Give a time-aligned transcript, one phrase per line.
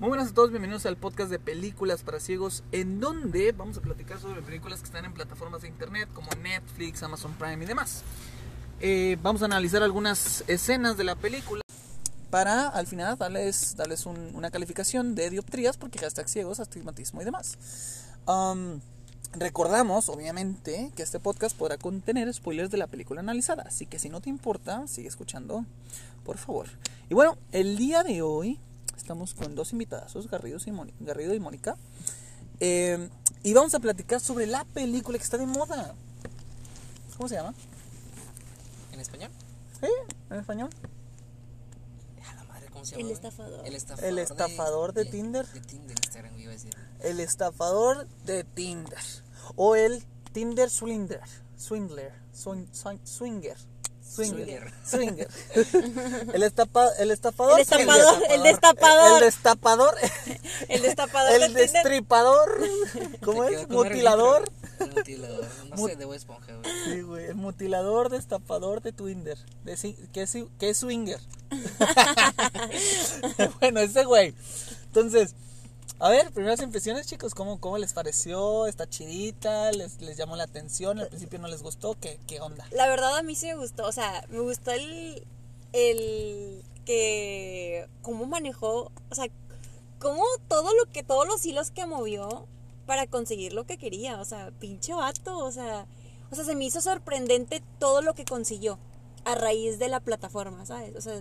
[0.00, 3.80] Muy buenas a todos, bienvenidos al podcast de Películas para Ciegos, en donde vamos a
[3.80, 8.02] platicar sobre películas que están en plataformas de internet como Netflix, Amazon Prime y demás.
[8.80, 11.62] Eh, vamos a analizar algunas escenas de la película
[12.30, 17.24] para al final darles, darles un- una calificación de dioptrías, porque hashtag ciegos, astigmatismo y
[17.24, 18.04] demás.
[18.28, 18.80] Um,
[19.32, 24.10] recordamos, obviamente, que este podcast podrá contener spoilers de la película analizada, así que si
[24.10, 25.64] no te importa, sigue escuchando,
[26.22, 26.68] por favor.
[27.08, 28.60] Y bueno, el día de hoy
[28.98, 31.76] estamos con dos invitados, Garrido y, Moni- Garrido y Mónica,
[32.60, 33.08] eh,
[33.42, 35.94] y vamos a platicar sobre la película que está de moda.
[37.16, 37.54] ¿Cómo se llama?
[38.92, 39.30] ¿En español?
[39.80, 39.86] ¿Sí?
[40.30, 40.70] ¿En español?
[42.28, 43.08] A la madre, ¿cómo se El llama?
[43.08, 43.14] güey?
[43.14, 43.66] estafador.
[43.66, 44.08] El estafador.
[44.10, 45.46] El estafador de Tinder.
[45.46, 46.74] De Tinder, Instagram, iba a decir.
[47.00, 48.98] El estafador de Tinder.
[49.56, 51.22] O el Tinder Swindler.
[51.56, 52.12] Swindler.
[52.34, 53.56] Swing- swing- swinger.
[54.26, 54.72] Swinger.
[54.84, 55.28] Swinger.
[56.34, 57.58] El, estapa, el estafador.
[57.60, 59.18] El destapador, el destapador.
[59.18, 59.94] El destapador.
[60.68, 62.68] El destapador El destripador.
[63.24, 63.68] ¿Cómo es?
[63.68, 64.50] Mutilador.
[64.80, 65.46] El mutilador.
[65.70, 66.84] No Mut- sé, de Esponja, güey.
[66.84, 67.24] Sí, güey.
[67.26, 69.38] El mutilador, destapador de Tinder.
[69.64, 69.76] De,
[70.12, 71.20] que, es, que es swinger.
[73.60, 74.34] bueno, ese güey.
[74.86, 75.34] Entonces,
[76.00, 77.34] a ver, primeras impresiones, chicos.
[77.34, 78.66] ¿Cómo, cómo les pareció?
[78.66, 79.72] ¿Está chidita?
[79.72, 80.98] ¿Les, les llamó la atención?
[80.98, 81.96] ¿Al principio no les gustó?
[82.00, 82.66] ¿Qué, qué onda?
[82.70, 85.26] La verdad a mí sí me gustó, o sea, me gustó el,
[85.72, 89.26] el que, cómo manejó, o sea,
[89.98, 92.46] cómo todo lo que, todos los hilos que movió
[92.86, 95.86] para conseguir lo que quería, o sea, pinche vato, o sea,
[96.30, 98.78] o sea, se me hizo sorprendente todo lo que consiguió
[99.24, 100.96] a raíz de la plataforma, ¿sabes?
[100.96, 101.20] O sea,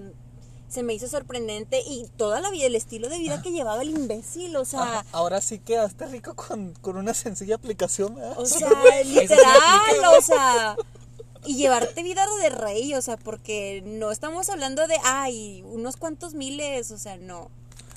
[0.70, 3.90] se me hizo sorprendente y toda la vida, el estilo de vida que llevaba el
[3.92, 8.40] imbécil, o sea, Ajá, ahora sí quedaste rico con, con una sencilla aplicación, ¿verdad?
[8.40, 8.70] O sea,
[9.06, 10.76] literal, o sea,
[11.46, 16.34] y llevarte vida de rey, o sea, porque no estamos hablando de, ay, unos cuantos
[16.34, 17.50] miles, o sea, no,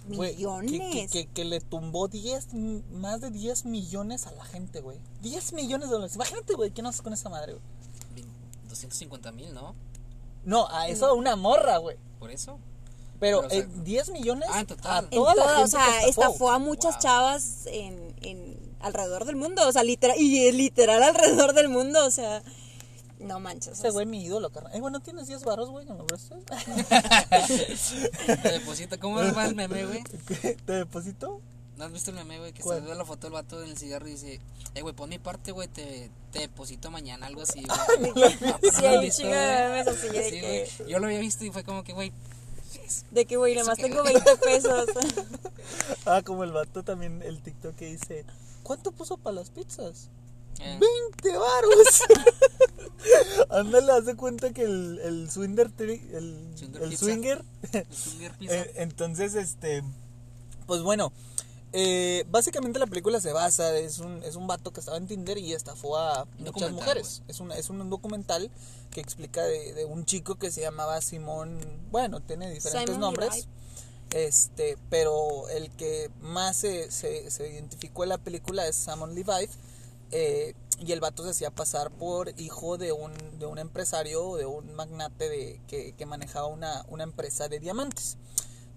[0.09, 0.81] que- millones.
[0.93, 4.99] Que, que, que le tumbó 10, m- más de 10 millones a la gente, güey.
[5.23, 6.15] 10 millones de dólares.
[6.15, 7.65] Imagínate, güey, ¿qué no haces con esa madre, güey?
[8.69, 9.75] 250 mil, ¿no?
[10.45, 11.97] No, a eso una morra, güey.
[12.21, 12.59] Por eso.
[13.19, 14.93] Pero, Pero, o sea, eh, 10 millones ah, en total.
[14.93, 17.03] a En toda la toda, gente o sea, que estafó a muchas Wow.
[17.03, 22.11] chavas en, en alrededor del mundo, o sea, literal, y literal alrededor del mundo, o
[22.11, 22.43] sea,
[23.19, 23.79] no manches.
[23.79, 24.75] Ese güey mi ídolo, carnal.
[24.75, 25.87] Eh, bueno, ¿tienes 10 barros, güey?
[25.87, 26.07] ¿Me lo?
[28.43, 28.99] Te deposita.
[28.99, 30.03] ¿Cómo va el meme, güey?
[30.27, 30.57] ¿Qué?
[30.65, 31.41] ¿Te deposito?
[31.81, 32.53] ¿No has visto el meme, güey?
[32.53, 32.83] Que ¿Cuál?
[32.83, 34.39] se ve la foto del vato en el cigarro y dice,
[34.75, 38.13] eh, güey, pon mi parte, güey, te, te deposito mañana, algo así, güey.
[38.71, 39.69] Sí, hay he un visto, chingo de güey.
[39.71, 40.91] memes así de Sí, que-.
[40.91, 42.13] Yo lo había visto y fue como que, güey,
[43.13, 44.91] de que, güey, nomás tengo 20 pesos.
[46.05, 48.25] Ah, como el vato también, el TikTok que dice,
[48.63, 50.09] ¿cuánto puso para las pizzas?
[50.59, 50.79] eh,
[51.23, 52.03] 20 varos.
[53.51, 58.55] Ándale, haz de cuenta que el, el swinger, el, Swinger el swinger, el swinger pizza.
[58.57, 59.83] eh, entonces, este,
[60.67, 61.13] pues bueno,
[61.73, 65.39] eh, básicamente la película se basa, es un, es un vato que estaba en Tinder
[65.39, 67.23] y estafó a muchas mujeres.
[67.29, 68.51] Es, una, es un documental
[68.91, 71.61] que explica de, de un chico que se llamaba Simón,
[71.91, 73.35] bueno, tiene diferentes Simon nombres.
[73.35, 73.49] Levi.
[74.13, 79.49] Este, pero el que más se, se, se identificó en la película es Simon Levi.
[80.11, 84.47] eh, y el vato se hacía pasar por hijo de un, de un empresario, de
[84.47, 88.17] un magnate de, que, que manejaba una, una empresa de diamantes.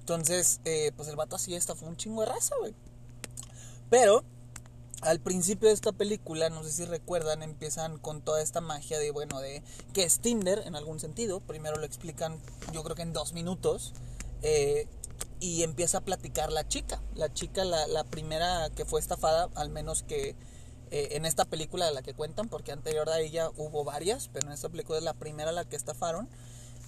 [0.03, 2.75] Entonces, eh, pues el vato así estafó un chingo de raza, güey.
[3.90, 4.25] Pero
[5.00, 9.12] al principio de esta película, no sé si recuerdan, empiezan con toda esta magia de,
[9.12, 9.63] bueno, de
[9.94, 11.40] que es Tinder en algún sentido.
[11.40, 12.38] Primero lo explican,
[12.74, 13.94] yo creo que en dos minutos.
[14.42, 14.88] eh,
[15.40, 17.02] y empieza a platicar la chica.
[17.16, 20.36] La chica, la, primera que fue estafada, al menos que
[20.92, 24.47] eh, en esta película de la que cuentan, porque anterior a ella hubo varias, pero
[24.47, 26.30] en esta película es la primera la que estafaron.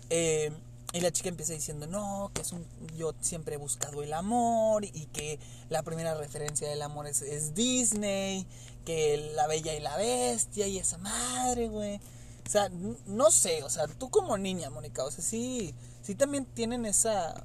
[0.09, 0.52] Eh,
[0.95, 2.66] y la chica empieza diciendo, no, que es un,
[2.97, 5.39] yo siempre he buscado el amor y que
[5.69, 8.47] la primera referencia del amor es, es Disney,
[8.85, 11.97] que la bella y la bestia y esa madre, güey.
[12.45, 12.69] O sea,
[13.07, 17.44] no sé, o sea, tú como niña, Mónica, o sea, sí, sí también tienen esa,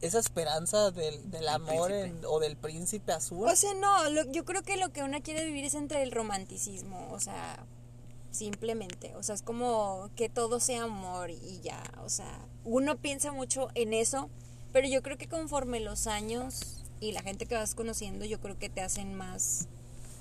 [0.00, 3.48] esa esperanza del, del amor en- o del príncipe azul.
[3.48, 6.12] O sea, no, lo- yo creo que lo que una quiere vivir es entre el
[6.12, 7.64] romanticismo, o sea,
[8.30, 13.32] simplemente, o sea, es como que todo sea amor y ya, o sea, uno piensa
[13.32, 14.28] mucho en eso,
[14.72, 18.58] pero yo creo que conforme los años y la gente que vas conociendo, yo creo
[18.58, 19.68] que te hacen más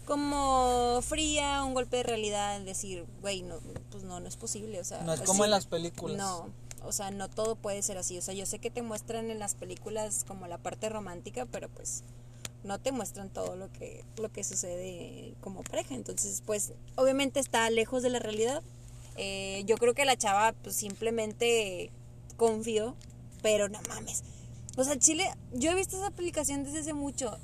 [0.06, 3.60] como fría, un golpe de realidad, en decir, güey, no,
[3.92, 6.18] pues no, no es posible, o sea, no es como en las películas.
[6.18, 6.50] no,
[6.84, 8.18] o sea, no todo puede ser así.
[8.18, 11.70] O sea, yo sé que te muestran en las películas como la parte romántica, pero
[11.70, 12.04] pues
[12.64, 15.96] no te muestran todo lo que, lo que sucede como pareja.
[15.96, 18.62] Entonces, pues, obviamente está lejos de la realidad.
[19.16, 21.92] Eh, yo creo que la chava, pues, simplemente
[22.38, 22.96] confió,
[23.42, 24.24] pero no mames.
[24.78, 27.38] O sea, Chile, yo he visto esa aplicación desde hace mucho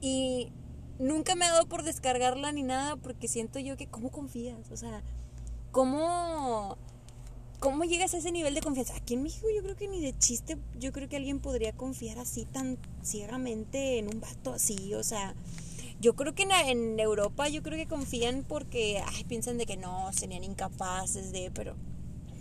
[0.00, 0.52] y
[0.98, 4.76] nunca me ha dado por descargarla ni nada porque siento yo que cómo confías, o
[4.76, 5.02] sea,
[5.72, 6.78] cómo
[7.60, 8.94] cómo llegas a ese nivel de confianza.
[8.96, 12.18] Aquí en México yo creo que ni de chiste, yo creo que alguien podría confiar
[12.18, 15.34] así tan ciegamente en un vato así, o sea,
[16.00, 19.76] yo creo que en, en Europa yo creo que confían porque ay, piensan de que
[19.76, 21.74] no, serían incapaces de, pero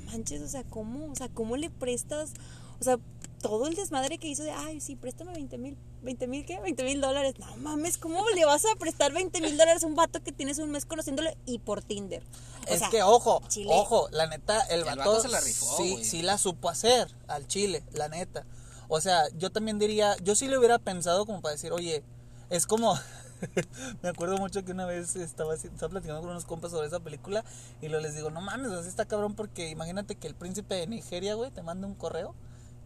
[0.05, 1.11] manches, o sea, ¿cómo?
[1.11, 2.33] O sea, ¿cómo le prestas?
[2.79, 2.99] O sea,
[3.41, 6.59] todo el desmadre que hizo de, ay, sí, préstame 20 mil, 20 mil, ¿qué?
[6.59, 7.33] 20 mil dólares.
[7.39, 10.59] No mames, ¿cómo le vas a prestar 20 mil dólares a un vato que tienes
[10.59, 12.23] un mes conociéndole y por Tinder?
[12.69, 15.39] O es sea, que, ojo, Chile- ojo, la neta, el, El vato, vato se la
[15.41, 18.45] rifó, sí, sí la supo hacer al chile, la neta.
[18.89, 22.03] O sea, yo también diría, yo sí le hubiera pensado como para decir, oye,
[22.49, 22.97] es como,
[24.01, 25.55] me acuerdo mucho que una vez estaba
[25.89, 27.43] platicando con unos compas sobre esa película
[27.81, 30.87] y luego les digo, no mames, así está cabrón porque imagínate que el príncipe de
[30.87, 32.33] Nigeria, güey, te manda un correo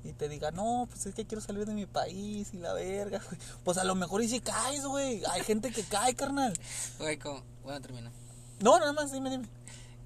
[0.04, 3.22] y te diga, no, pues es que quiero salir de mi país y la verga,
[3.26, 3.40] güey.
[3.64, 5.24] Pues a lo mejor y si caes, güey.
[5.32, 6.54] Hay gente que cae, carnal.
[7.00, 8.12] Güey, como, bueno, termina.
[8.60, 9.48] No, nada más, dime, dime.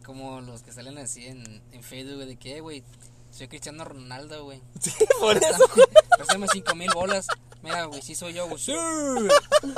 [0.05, 2.83] Como los que salen así en, en Facebook, güey, de que, "Eh, güey,
[3.31, 4.61] soy Cristiano Ronaldo, güey.
[4.81, 5.63] Sí, por eso.
[6.17, 7.27] Préstame cinco mil bolas.
[7.63, 8.61] Mira, güey, sí soy yo, güey.
[8.61, 8.73] Sí.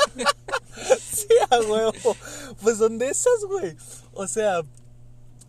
[1.02, 1.92] Sí, a huevo.
[2.62, 3.76] Pues son de esas, güey.
[4.14, 4.62] O sea,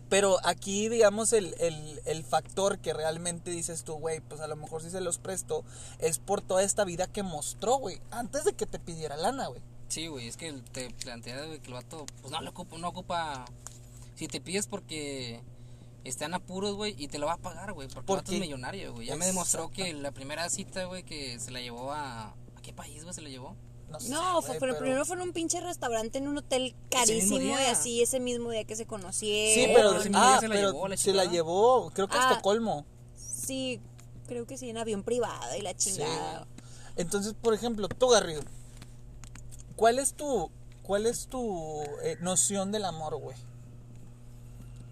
[0.09, 4.55] pero aquí, digamos, el, el, el factor que realmente dices tú, güey, pues a lo
[4.55, 5.63] mejor sí se los presto,
[5.99, 9.61] es por toda esta vida que mostró, güey, antes de que te pidiera lana, güey.
[9.87, 13.45] Sí, güey, es que te plantea, que el vato, pues no le ocupa, no ocupa.
[14.15, 15.41] Si te pides porque
[16.03, 18.39] está en apuros, güey, y te lo va a pagar, güey, porque, el vato es
[18.39, 19.07] millonario, güey.
[19.07, 22.29] Ya me demostró que la primera cita, güey, que se la llevó a.
[22.29, 23.55] ¿A qué país, güey, se la llevó?
[23.97, 27.39] Sé, No, fue, pero pero- primero fue en un pinche restaurante en un hotel carísimo
[27.39, 29.55] y así ese mismo día que se conocieron.
[29.55, 31.31] Sí, pero, ah, se la pero llevó, la se la chingada.
[31.31, 32.31] llevó, creo que a Ah.
[32.33, 32.85] Estocolmo.
[33.15, 33.79] Sí,
[34.27, 36.45] creo que sí, en avión privado y la chingada.
[36.97, 38.41] Entonces, por ejemplo, tú, Garrido,
[39.77, 40.51] ¿cuál es tu,
[40.83, 43.37] cuál es tu eh, noción del amor, güey?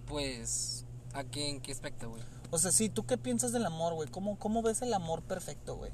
[0.07, 0.85] Pues.
[1.13, 2.21] ¿A qué, en qué aspecto, güey?
[2.51, 4.09] O sea, sí, ¿tú qué piensas del amor, güey?
[4.09, 5.91] ¿Cómo, ¿Cómo ves el amor perfecto, güey?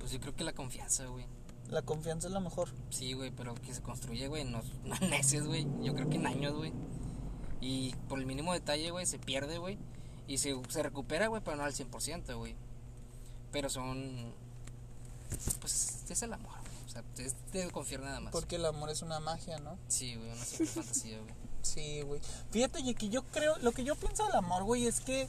[0.00, 1.24] Pues yo creo que la confianza, güey.
[1.70, 2.68] La confianza es lo mejor.
[2.90, 5.66] Sí, güey, pero que se construye, güey, no, no meses, güey.
[5.82, 6.72] Yo creo que en años, güey.
[7.60, 9.78] Y por el mínimo detalle, güey, se pierde, güey.
[10.28, 12.54] Y se, se recupera, güey, pero no al 100%, güey.
[13.52, 14.34] Pero son.
[15.60, 16.84] Pues es el amor, güey.
[16.84, 18.32] O sea, es de confiar nada más.
[18.32, 19.78] Porque el amor es una magia, ¿no?
[19.88, 21.34] Sí, güey, una simple fantasía, güey.
[21.66, 22.20] Sí, güey.
[22.52, 25.28] Fíjate, que yo creo, lo que yo pienso del amor, güey, es que,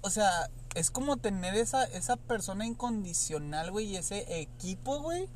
[0.00, 5.26] o sea, es como tener esa, esa persona incondicional, güey, y ese equipo, güey,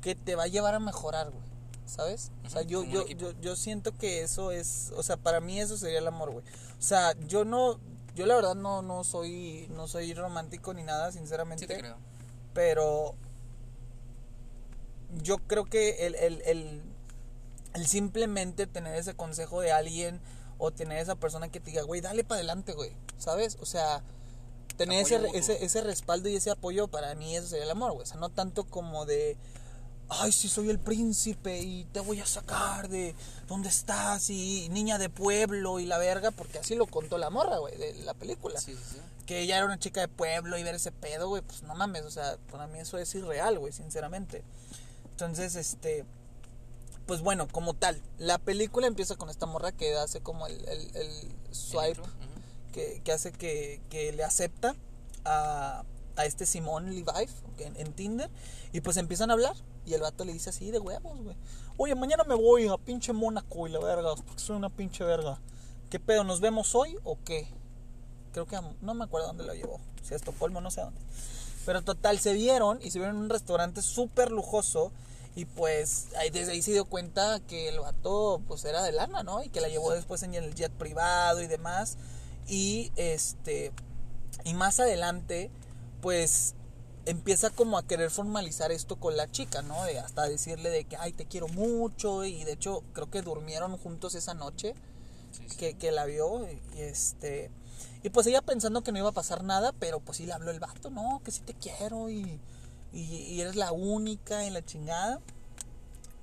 [0.00, 1.50] que te va a llevar a mejorar, güey.
[1.86, 2.30] ¿Sabes?
[2.46, 5.76] O sea, yo, yo, yo, yo siento que eso es, o sea, para mí eso
[5.76, 6.44] sería el amor, güey.
[6.78, 7.80] O sea, yo no,
[8.14, 11.64] yo la verdad no, no soy, no soy romántico ni nada, sinceramente.
[11.64, 11.96] Sí, te creo.
[12.54, 13.16] Pero
[15.20, 16.82] yo creo que el, el, el,
[17.74, 20.20] el simplemente tener ese consejo de alguien
[20.58, 23.56] o tener esa persona que te diga, güey, dale para adelante, güey, ¿sabes?
[23.60, 24.02] O sea,
[24.76, 28.02] tener ese, ese, ese respaldo y ese apoyo para mí eso sería el amor, güey.
[28.02, 29.36] O sea, no tanto como de,
[30.08, 33.14] ay, sí soy el príncipe y te voy a sacar de
[33.46, 37.58] dónde estás y niña de pueblo y la verga, porque así lo contó la morra,
[37.58, 38.98] güey, de la película Sí, sí, sí.
[39.26, 42.02] que ella era una chica de pueblo y ver ese pedo, güey, pues no mames,
[42.04, 44.42] o sea, para mí eso es irreal, güey, sinceramente.
[45.10, 46.06] Entonces, este,
[47.06, 50.96] pues bueno, como tal, la película empieza con esta morra que hace como el, el,
[50.96, 52.00] el swipe.
[52.72, 54.74] Que, hace que, le acepta
[55.24, 55.84] a,
[56.24, 58.30] este Simón Levi en, en Tinder,
[58.72, 61.36] y pues empiezan a hablar, y el vato le dice así de huevos, güey.
[61.78, 65.40] Oye, mañana me voy a pinche Mónaco y la verga, porque soy una pinche verga.
[65.88, 66.24] ¿Qué pedo?
[66.24, 67.48] ¿Nos vemos hoy o qué?
[68.32, 71.00] creo que no me acuerdo dónde lo llevó, si a Estocolmo, no sé dónde.
[71.66, 74.92] Pero total, se vieron y se vieron en un restaurante súper lujoso
[75.36, 79.42] y pues desde ahí se dio cuenta que el vato pues era de lana, ¿no?
[79.44, 81.98] Y que la llevó después en el jet privado y demás.
[82.50, 83.72] Y este,
[84.44, 85.50] y más adelante
[86.02, 86.54] pues
[87.06, 89.84] empieza como a querer formalizar esto con la chica, ¿no?
[89.84, 93.76] De hasta decirle de que, ay, te quiero mucho y de hecho creo que durmieron
[93.78, 94.74] juntos esa noche
[95.30, 95.56] Sí, sí.
[95.56, 97.52] que, que la vio y, este
[98.02, 100.50] y pues ella pensando que no iba a pasar nada pero pues sí le habló
[100.50, 102.40] el vato no que sí te quiero y,
[102.92, 105.20] y, y eres la única en la chingada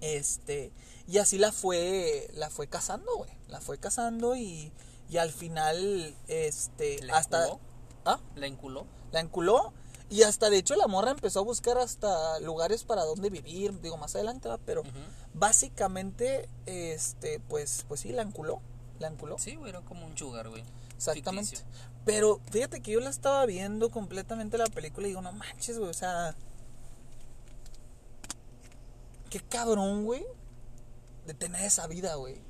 [0.02, 0.74] este
[1.08, 4.74] y así la fue la fue casando güey la fue casando y,
[5.10, 7.60] y al final este ¿La hasta enculó?
[8.06, 8.20] ¿Ah?
[8.36, 8.88] La enculó.
[9.12, 9.74] la enculó
[10.10, 13.98] y hasta de hecho la morra empezó a buscar hasta lugares para donde vivir digo
[13.98, 14.84] más adelante va pero
[15.34, 18.62] básicamente este pues pues sí la enculó
[19.00, 20.64] la enculó Sí, güey, era como un sugar, güey.
[20.96, 21.52] Exactamente.
[21.52, 21.68] ficticio.
[22.06, 25.90] Pero fíjate que yo la estaba viendo completamente la película y digo, no manches, güey,
[25.90, 26.36] o sea.
[29.30, 30.26] Qué cabrón, güey.
[31.26, 32.42] De tener esa vida, güey.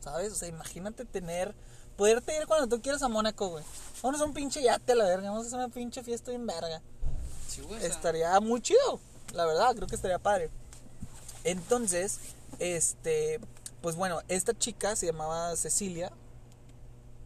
[0.00, 0.32] ¿Sabes?
[0.32, 1.54] O sea, imagínate tener.
[1.96, 3.64] Poderte ir cuando tú quieras a Mónaco, güey.
[4.02, 5.30] Vamos a un pinche yate a la verga.
[5.30, 6.82] Vamos a hacer una pinche fiesta en verga.
[7.48, 7.84] Sí, güey.
[7.84, 9.00] Estaría muy chido.
[9.32, 10.50] La verdad, creo que estaría padre.
[11.44, 12.18] Entonces,
[12.58, 13.40] este.
[13.80, 16.10] Pues bueno, esta chica se llamaba Cecilia.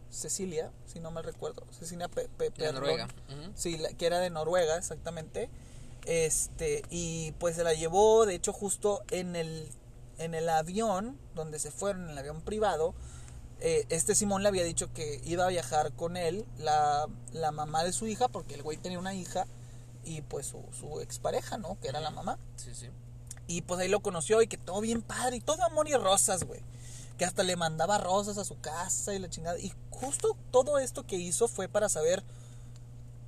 [0.09, 1.63] Cecilia, si no me recuerdo.
[1.77, 2.51] Cecilia Pe Pe-.
[2.73, 3.07] Noruega.
[3.55, 5.49] Sí, la- que era de Noruega, exactamente.
[6.05, 9.69] Este, y pues se la llevó, de hecho, justo en el,
[10.17, 12.93] en el avión donde se fueron, en el avión privado.
[13.61, 17.83] Eh, este Simón le había dicho que iba a viajar con él, la, la mamá
[17.83, 19.47] de su hija, porque el güey tenía una hija,
[20.03, 21.79] y pues su, su expareja, ¿no?
[21.79, 22.37] Que era la mamá.
[22.55, 22.87] Sí, sí.
[23.47, 26.43] Y pues ahí lo conoció y que todo bien padre, y todo amor y rosas,
[26.43, 26.61] güey.
[27.17, 29.59] Que hasta le mandaba rosas a su casa y la chingada.
[29.59, 32.23] Y justo todo esto que hizo fue para saber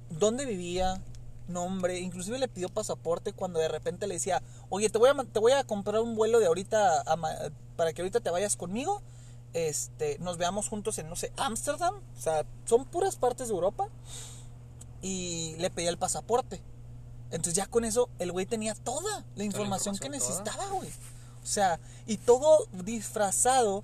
[0.10, 1.02] dónde vivía,
[1.48, 5.40] nombre, inclusive le pidió pasaporte cuando de repente le decía, oye, te voy a, te
[5.40, 7.18] voy a comprar un vuelo de ahorita a
[7.76, 9.02] para que ahorita te vayas conmigo.
[9.54, 11.96] Este, nos veamos juntos en, no sé, Ámsterdam.
[12.18, 13.88] O sea, son puras partes de Europa.
[15.02, 16.62] Y le pedía el pasaporte.
[17.30, 20.90] Entonces ya con eso el güey tenía toda la información, que información necesitaba, güey.
[21.44, 23.84] O sea, y todo disfrazado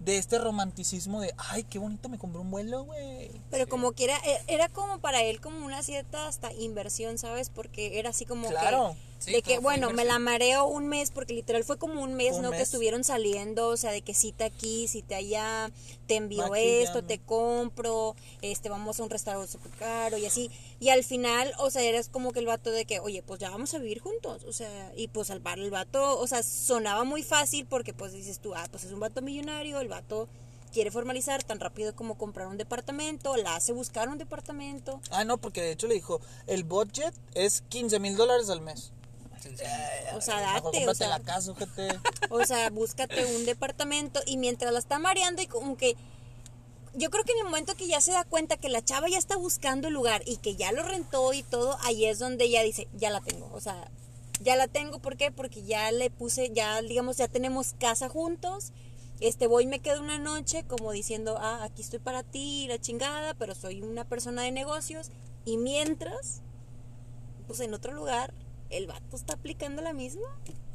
[0.00, 3.30] de este romanticismo de, ay, qué bonito, me compré un vuelo, güey.
[3.50, 3.70] Pero Sí.
[3.70, 7.48] como que era, e- era como para él como una cierta hasta inversión, ¿sabes?
[7.48, 8.96] Porque era así como Claro.
[8.96, 9.13] que...
[9.24, 12.34] Sí, de que, bueno, me la mareo un mes, porque literal fue como un mes,
[12.34, 12.50] Un ¿no?
[12.50, 12.58] mes.
[12.58, 15.70] Que estuvieron saliendo, o sea, de que cita aquí, cita allá,
[16.06, 16.82] te envío Maquillando.
[16.84, 20.50] esto, te compro, este, vamos a un restaurante súper caro y así.
[20.80, 23.50] Y al final, o sea, eres como que el vato de que, oye, pues ya
[23.50, 27.04] vamos a vivir juntos, o sea, y pues al bar el vato, o sea, sonaba
[27.04, 30.28] muy fácil porque pues dices tú, ah, pues es un vato millonario, el vato
[30.72, 35.00] quiere formalizar tan rápido como comprar un departamento, la hace buscar un departamento.
[35.10, 38.90] Ah, no, porque de hecho le dijo, el budget es 15 mil dólares al mes.
[39.40, 39.68] Sencillo.
[40.14, 41.88] O sea, date, o sea, la casa, ojete.
[42.30, 45.96] o sea, búscate un departamento y mientras la está mareando y como que
[46.96, 49.18] yo creo que en el momento que ya se da cuenta que la chava ya
[49.18, 52.62] está buscando el lugar y que ya lo rentó y todo, ahí es donde ella
[52.62, 53.90] dice, ya la tengo, o sea,
[54.40, 55.32] ya la tengo, ¿por qué?
[55.32, 58.72] Porque ya le puse, ya digamos, ya tenemos casa juntos,
[59.20, 62.80] este, voy y me quedo una noche como diciendo, ah, aquí estoy para ti, la
[62.80, 65.10] chingada, pero soy una persona de negocios
[65.44, 66.42] y mientras,
[67.46, 68.32] pues en otro lugar,
[68.76, 70.26] el vato está aplicando la misma,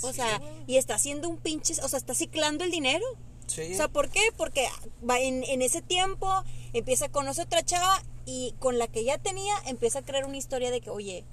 [0.02, 0.52] o Sí, sea, güey.
[0.68, 3.06] y está haciendo un pinche, o sea, está ciclando el dinero.
[3.48, 3.74] Sí.
[3.74, 4.22] O sea, ¿por qué?
[4.38, 4.68] Porque
[5.08, 6.28] va en, en ese tiempo
[6.74, 10.38] empieza a conocer otra chava y con la que ya tenía empieza a crear una
[10.38, 11.26] historia de que, oye,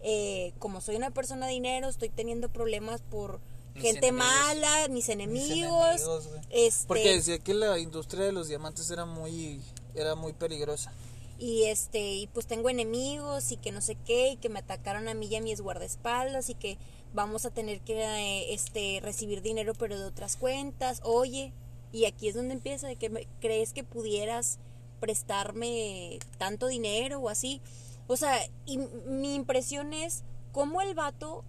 [0.00, 3.40] eh, como soy una persona de dinero, estoy teniendo problemas por
[3.74, 4.32] Mis gente enemigos.
[4.46, 5.84] mala, mis Mis enemigos.
[6.00, 6.40] enemigos, güey.
[6.50, 9.60] este, Porque decía que la industria de los diamantes era muy,
[9.94, 10.92] era muy peligrosa.
[11.38, 15.08] Y este y pues tengo enemigos y que no sé qué y que me atacaron
[15.08, 16.78] a mí y a mis guardaespaldas y que
[17.14, 21.00] vamos a tener que eh, este recibir dinero pero de otras cuentas.
[21.04, 21.52] Oye
[21.92, 24.58] y aquí es donde empieza de que me- crees que pudieras
[25.00, 27.60] prestarme tanto dinero o así
[28.08, 31.44] o sea y mi impresión es cómo el vato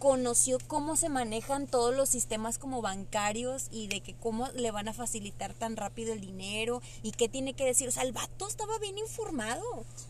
[0.00, 4.88] conoció cómo se manejan todos los sistemas como bancarios y de que cómo le van
[4.88, 7.86] a facilitar tan rápido el dinero y qué tiene que decir.
[7.86, 9.62] O sea, el vato estaba bien informado.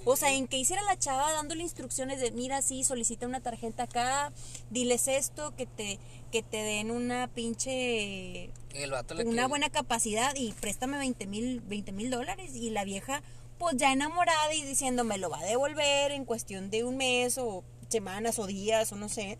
[0.05, 3.83] O sea, en que hiciera la chava dándole instrucciones de, mira, sí, solicita una tarjeta
[3.83, 4.33] acá,
[4.71, 5.99] diles esto, que te,
[6.31, 11.27] que te den una pinche, el vato le una que- buena capacidad y préstame 20
[11.27, 12.53] mil 20 mil dólares.
[12.55, 13.23] Y la vieja,
[13.59, 17.39] pues ya enamorada y diciendo, me lo va a devolver en cuestión de un mes
[17.39, 19.37] o semanas o días o no sé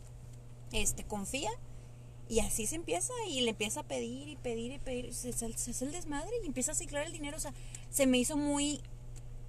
[0.73, 1.51] este, confía.
[2.29, 5.13] Y así se empieza y le empieza a pedir y pedir y pedir.
[5.15, 7.37] Se, se- se hace el desmadre y empieza a ciclar el dinero.
[7.37, 7.53] O sea,
[7.91, 8.81] se me hizo muy,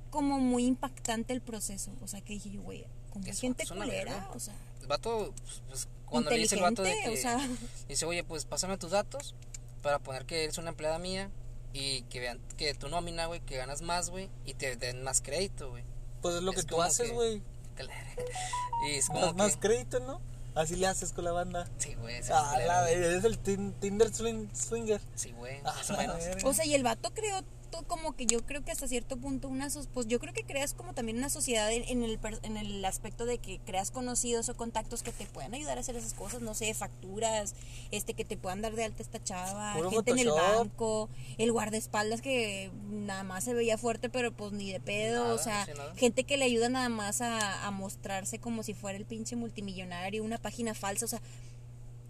[0.10, 1.92] como muy impactante el proceso.
[2.02, 4.30] O sea, que dije yo, güey, como Es- gente culera.
[4.34, 7.10] O sea, El vato, pues, pues, cuando le dice el vato de que...
[7.10, 7.48] o sea.
[7.88, 9.36] Dice, oye, pues pásame tus datos
[9.84, 11.30] para poner que eres una empleada mía
[11.74, 15.22] y que vean que tu nómina, güey, que ganas más, güey, y te den más
[15.22, 15.84] crédito, güey.
[16.24, 17.44] Pues es lo Es que tú haces, güey.
[18.88, 19.60] y es como Das más que...
[19.68, 20.20] crédito, ¿no?
[20.54, 21.68] Así le haces con la banda.
[21.78, 22.20] Sí, güey.
[22.32, 25.00] Ah, la eres el tin- Tinder swing- swinger.
[25.16, 26.44] Sí, güey, Ah, más menos.
[26.44, 29.48] O sea, y el vato creó to- como que yo creo que hasta cierto punto
[29.48, 32.84] una pues yo creo que creas como también una sociedad en, en el en el
[32.86, 36.42] aspecto de que creas conocidos o contactos que te puedan ayudar a hacer esas cosas,
[36.42, 37.56] no sé, facturas,
[37.92, 41.52] este que te puedan dar de alta esta chava, Puro gente en el banco, el
[41.52, 45.66] guardaespaldas que nada más se veía fuerte pero pues ni de pedo, Nada, o sea,
[45.96, 50.24] gente que le ayuda nada más a, a mostrarse como si fuera el pinche multimillonario,
[50.24, 51.22] una página falsa, o sea,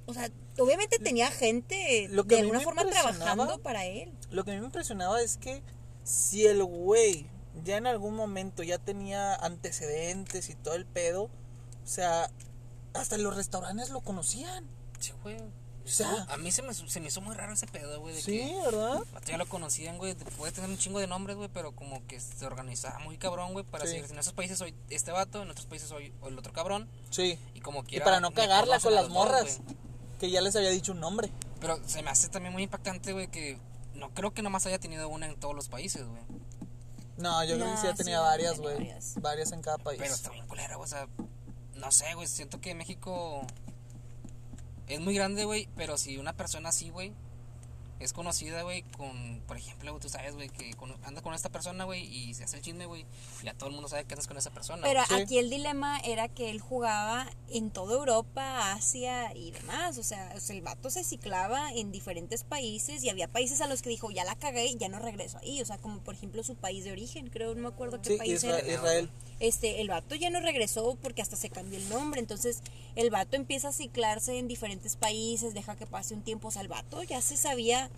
[0.06, 0.30] o sea,
[0.60, 4.12] obviamente tenía gente Lo que de alguna me forma trabajando para él.
[4.30, 5.62] Lo que a mí me impresionaba es que
[6.04, 7.28] si el güey
[7.64, 12.30] ya en algún momento ya tenía antecedentes y todo el pedo, o sea,
[12.94, 14.66] hasta en los restaurantes lo conocían.
[15.00, 15.38] Sí, güey.
[15.84, 18.14] O sea- a mí se me, se me hizo muy raro ese pedo, güey.
[18.16, 19.00] de Sí, que ¿verdad?
[19.26, 20.14] ya lo conocían, güey.
[20.38, 23.66] Puede tener un chingo de nombres, güey, pero como que se organizaba muy cabrón, güey,
[23.66, 23.94] para Sí.
[23.94, 26.88] decir, si en esos países soy este vato, en otros países soy el otro cabrón.
[27.10, 27.38] Sí.
[27.56, 28.06] Y como Y quiera.
[28.06, 29.76] para no cagarla con las dos, morras, güey.
[30.22, 31.32] Que ya les había dicho un nombre.
[31.60, 33.58] Pero se me hace también muy impactante, güey, que
[33.96, 36.22] no creo que nomás haya tenido una en todos los países, güey.
[37.18, 38.76] No, yo creo que sí sí, tenía varias, güey.
[38.76, 39.16] varias.
[39.20, 40.00] Varias en cada país.
[40.00, 40.86] Pero está bien culera, güey.
[40.86, 41.08] O sea,
[41.74, 42.28] no sé, güey.
[42.28, 43.42] Siento que México
[44.86, 45.68] es muy grande, güey.
[45.76, 47.16] Pero si una persona así, güey,
[48.04, 51.84] es conocida, güey, con, por ejemplo, tú sabes, güey, que con- anda con esta persona,
[51.86, 53.06] güey, y se hace el chisme, güey,
[53.42, 54.82] y ya todo el mundo sabe que andas con esa persona.
[54.84, 55.14] Pero Sí.
[55.16, 59.98] aquí el dilema era que él jugaba en toda Europa, Asia y demás.
[59.98, 63.68] O sea, o sea, el vato se ciclaba en diferentes países y había países a
[63.68, 65.62] los que dijo, ya la cagué y ya no regreso ahí.
[65.62, 68.18] O sea, como por ejemplo su país de origen, creo, no me acuerdo qué sí,
[68.18, 68.74] país Isra- era.
[68.74, 69.10] Israel.
[69.42, 72.20] Este, el vato ya no regresó porque hasta se cambió el nombre.
[72.20, 72.62] Entonces,
[72.96, 76.50] el vato empieza a ciclarse en diferentes países, deja que pase un tiempo.
[76.50, 77.90] O sea, el vato ya se sabía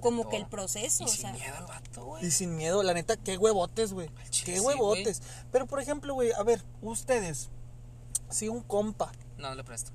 [0.00, 1.04] como que el proceso.
[1.04, 2.24] Y O sin sea, miedo al vato, güey.
[2.24, 4.08] Y sin miedo, la neta, qué huevotes, güey.
[4.42, 5.20] Qué sí, huevotes.
[5.52, 7.50] Pero por ejemplo, güey, a ver, ustedes,
[8.30, 9.90] si un compa, No, le presto.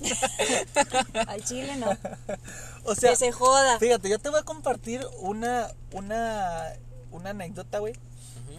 [1.28, 1.96] al chile no.
[2.84, 3.78] o sea, que se joda.
[3.78, 6.74] fíjate, yo te voy a compartir una, una,
[7.10, 7.94] una anécdota, güey,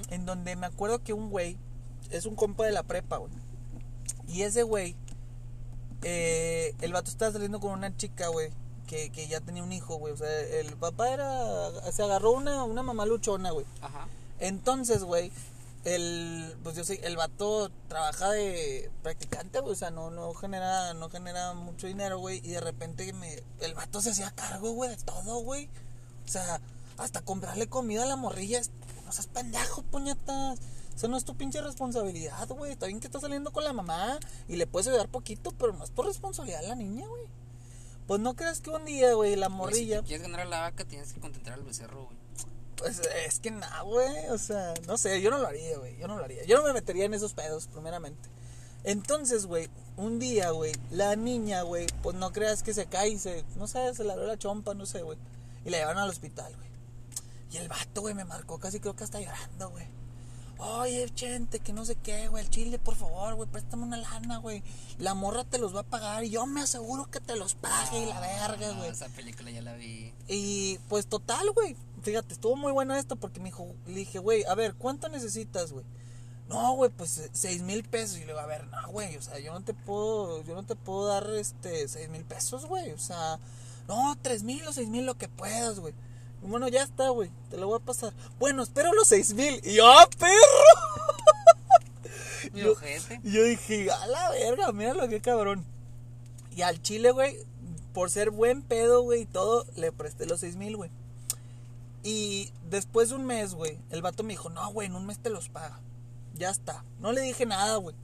[0.10, 1.56] en donde me acuerdo que un güey
[2.14, 3.32] es un compa de la prepa, güey.
[4.28, 4.96] Y ese güey,
[6.04, 8.52] eh, el vato estaba saliendo con una chica, güey,
[8.88, 10.14] que, que ya tenía un hijo, güey.
[10.14, 13.66] O sea, el papá era, se agarró una, una mamá luchona, güey.
[13.82, 14.08] Ajá.
[14.40, 15.32] Entonces, güey,
[15.84, 20.94] el, pues yo sé, el vato trabaja de practicante, güey, o sea, no, no genera,
[20.94, 24.90] no genera mucho dinero, güey, y de repente me, el vato se hacía cargo, güey,
[24.92, 25.70] de todo, güey.
[26.26, 26.62] O sea,
[26.98, 28.62] hasta comprarle comida a la morrilla,
[29.06, 30.60] no seas pendejo, puñetas.
[30.96, 32.72] Eso no es tu pinche responsabilidad, güey.
[32.72, 35.84] Está bien que estás saliendo con la mamá y le puedes ayudar poquito, pero no
[35.84, 37.24] es tu responsabilidad la niña, güey.
[38.08, 39.98] Pues no creas que un día, güey, la Güey, morrilla...
[39.98, 42.18] Si te quieres ganar a la vaca, tienes que contentar al becerro, güey.
[42.76, 44.28] Pues es que nada, güey.
[44.30, 45.98] O sea, no sé, yo no lo haría, güey.
[45.98, 46.44] Yo no lo haría.
[46.44, 48.30] Yo no me metería en esos pedos, primeramente.
[48.84, 53.20] Entonces, güey, un día, güey, la niña, güey, pues no creas que se cae y
[53.20, 55.18] se, no sé, se le abrió la chompa, no sé, güey.
[55.64, 56.68] Y la llevaron al hospital, güey.
[57.52, 59.88] Y el vato, güey, me marcó casi creo que hasta llorando, güey.
[60.66, 64.38] Oye, gente, que no sé qué, güey, el chile, por favor, güey, préstame una lana,
[64.38, 64.64] güey.
[64.98, 68.00] La morra te los va a pagar y yo me aseguro que te los pague
[68.02, 68.90] y la verga, Ah, güey.
[68.90, 70.14] Esa película ya la vi.
[70.30, 71.76] Y pues total, güey.
[72.02, 75.74] Fíjate, estuvo muy bueno esto porque me dijo, le dije, güey, a ver, ¿cuánto necesitas,
[75.74, 75.86] güey?
[76.48, 78.16] No, güey, pues eh, seis mil pesos.
[78.18, 80.64] Y le digo, a ver, no, güey, o sea, yo no te puedo, yo no
[80.64, 82.92] te puedo dar este seis mil pesos, güey.
[82.92, 83.38] O sea,
[83.90, 85.94] no, tres mil o seis mil, lo que puedas, güey.
[86.44, 88.14] Bueno, ya está, güey, te lo voy a pasar.
[88.40, 89.60] Bueno, espero los seis mil.
[89.64, 90.34] Y yo, ¡ah, perro!
[92.54, 92.76] Mi Yo-.
[93.24, 95.66] Y yo dije, a la verga, míralo, qué cabrón.
[96.56, 97.38] Y al chile, güey,
[97.94, 100.92] por ser buen pedo, güey, y todo, le presté los seis mil, güey.
[102.04, 105.20] Y después de un mes, güey, el vato me dijo, no, güey, en un mes
[105.20, 105.80] te los paga.
[106.36, 106.84] Ya está.
[107.00, 107.96] No le dije nada, güey.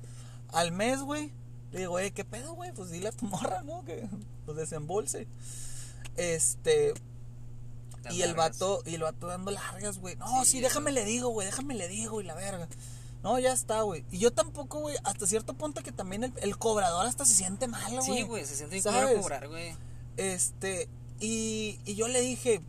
[0.53, 1.31] Al mes, güey,
[1.71, 2.71] le digo, eh, ¿qué pedo, güey?
[2.71, 3.83] Pues dile a tu morra, ¿no?
[3.83, 4.07] Que
[4.45, 5.27] pues desembolse.
[6.15, 6.93] Este,
[8.03, 10.15] Las y el vato, y el vato dando largas, güey.
[10.15, 12.67] No, Sí, déjame le digo, güey, déjame le digo y la verga.
[13.23, 14.05] No, ya está, güey.
[14.11, 17.67] Y yo tampoco, güey, hasta cierto punto que también el, el cobrador hasta se siente
[17.67, 18.03] mal, güey.
[18.05, 19.75] Sí, güey, se siente culero cobrar, güey.
[20.15, 20.87] Este,
[21.19, 22.61] y, y yo le dije,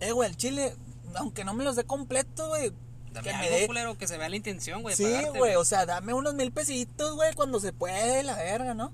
[0.00, 0.74] eh, güey, el chile,
[1.14, 2.72] aunque no me los dé completo, güey.
[3.12, 3.66] Dame Que me algo dé.
[3.68, 4.96] culero, que se vea la intención, güey.
[4.96, 8.74] de Sí, güey, o sea, dame unos mil pesitos, güey, cuando se puede, la verga,
[8.74, 8.92] ¿no?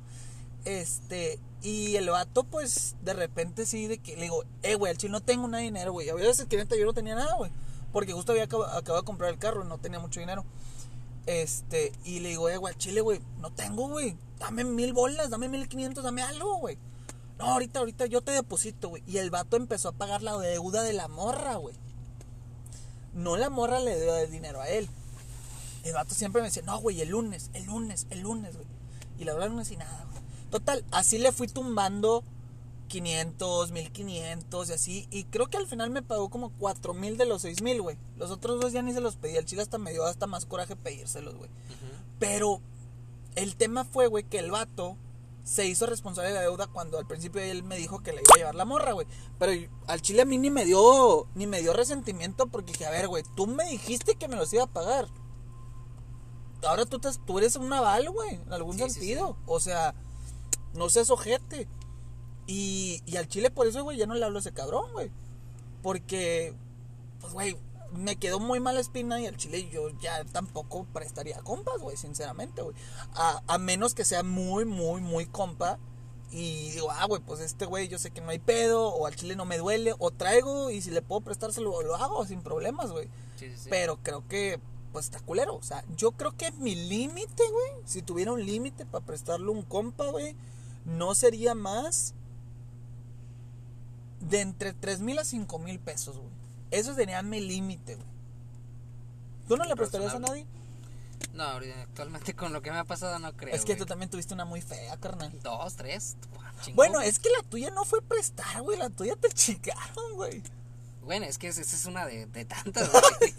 [0.66, 4.98] Este, y el vato, pues, de repente sí, de que le digo, eh, güey, al
[4.98, 6.08] chile no tengo nada dinero, güey.
[6.08, 7.50] Había veces que yo no tenía nada, güey.
[7.92, 10.44] Porque justo había acab- acabado de comprar el carro no tenía mucho dinero.
[11.26, 14.16] Este, y le digo, eh, güey, al chile, güey, no tengo, güey.
[14.38, 16.78] Dame mil bolas, dame mil quinientos, dame algo, güey.
[17.38, 19.02] No, ahorita, ahorita yo te deposito, güey.
[19.06, 21.76] Y el vato empezó a pagar la deuda de la morra, güey.
[23.14, 24.88] No la morra le dio el dinero a él.
[25.84, 28.66] El vato siempre me decía, no, güey, el lunes, el lunes, el lunes, güey.
[29.18, 30.11] Y la verdad, lunes y nada, güey.
[30.52, 32.22] Total, así le fui tumbando
[32.88, 35.08] 500, 1500 y así.
[35.10, 37.96] Y creo que al final me pagó como 4000 de los 6000, güey.
[38.18, 39.36] Los otros dos ya ni se los pedí.
[39.36, 41.50] El chile hasta me dio hasta más coraje pedírselos, güey.
[42.18, 42.60] Pero
[43.34, 44.96] el tema fue, güey, que el vato
[45.42, 48.34] se hizo responsable de la deuda cuando al principio él me dijo que le iba
[48.34, 49.06] a llevar la morra, güey.
[49.38, 49.52] Pero
[49.86, 53.08] al chile a mí ni me dio ni me dio resentimiento porque dije, a ver,
[53.08, 55.08] güey, tú me dijiste que me los iba a pagar.
[56.64, 59.36] Ahora tú, te- tú eres un aval, güey, en algún Sí, sí, sentido.
[59.46, 59.94] O sea,
[60.74, 61.68] no seas ojete.
[62.46, 65.10] Y, y al chile por eso, güey, ya no le hablo a ese cabrón, güey.
[65.82, 66.54] Porque,
[67.20, 67.56] pues, güey,
[67.92, 72.62] me quedó muy mala espina y al chile yo ya tampoco prestaría compas, güey, sinceramente,
[72.62, 72.74] güey.
[73.14, 75.78] A, a menos que sea muy, muy, muy compa.
[76.30, 79.14] Y digo, ah, güey, pues este güey yo sé que no hay pedo, o al
[79.14, 82.90] chile no me duele, o traigo y si le puedo prestárselo, lo hago sin problemas,
[82.90, 83.06] güey.
[83.36, 83.66] Sí, sí, sí.
[83.68, 84.58] Pero creo que,
[84.92, 85.56] pues está culero.
[85.56, 89.62] O sea, yo creo que mi límite, güey, si tuviera un límite para prestarle un
[89.62, 90.34] compa, güey,
[90.84, 92.14] no sería más
[94.20, 96.30] de entre 3 mil a 5 mil pesos, güey.
[96.70, 98.08] Eso sería mi límite, güey.
[99.48, 100.46] ¿Tú no le prestarías a nadie?
[101.34, 103.54] No, actualmente con lo que me ha pasado no creo.
[103.54, 105.32] es que tú también tuviste una muy fea, carnal.
[105.42, 106.16] Dos, tres.
[106.74, 108.78] Bueno, es que la tuya no fue prestar, güey.
[108.78, 110.42] La tuya te chicaron, güey.
[111.04, 113.34] Bueno, es que esa es una de, de tantas, güey.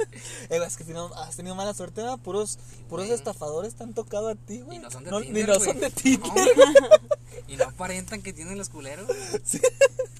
[0.49, 2.19] Eh, es que tenido- has tenido mala suerte, ¿verdad?
[2.19, 4.77] Puros, puros estafadores te han tocado a ti, güey.
[4.77, 5.65] Y no son de ni Tinder, no güey.
[5.71, 6.31] son de Tinder.
[6.57, 6.73] No.
[7.47, 9.05] Y no aparentan que tienen los culeros.
[9.07, 9.17] güey.
[9.43, 9.59] Sí.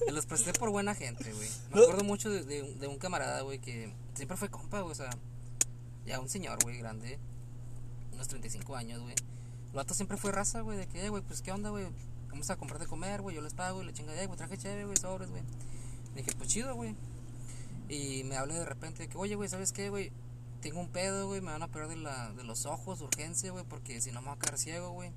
[0.06, 1.48] Me los presté por buena gente, güey.
[1.70, 1.82] Me No.
[1.82, 4.92] acuerdo mucho de, de un- de un camarada, güey, que siempre fue compa, güey.
[4.92, 5.10] O sea,
[6.06, 7.18] ya un señor, güey, grande.
[8.12, 9.14] Unos 35 años, güey.
[9.70, 11.86] El vato siempre fue raza, güey, de que, eh, güey, pues qué onda, güey.
[12.30, 13.36] Vamos a comprar de comer, güey.
[13.36, 15.42] Yo les pago, y la chingada, eh, güey, traje chévere, güey, sobres, güey.
[16.14, 16.94] Le dije, pues chido, güey.
[17.88, 20.10] Y me habla de repente de que, oye, güey, ¿sabes qué, güey?
[20.60, 23.64] Tengo un pedo, güey, me van a operar de, la, de los ojos, urgencia, güey,
[23.64, 25.10] porque si no me voy a quedar ciego, güey.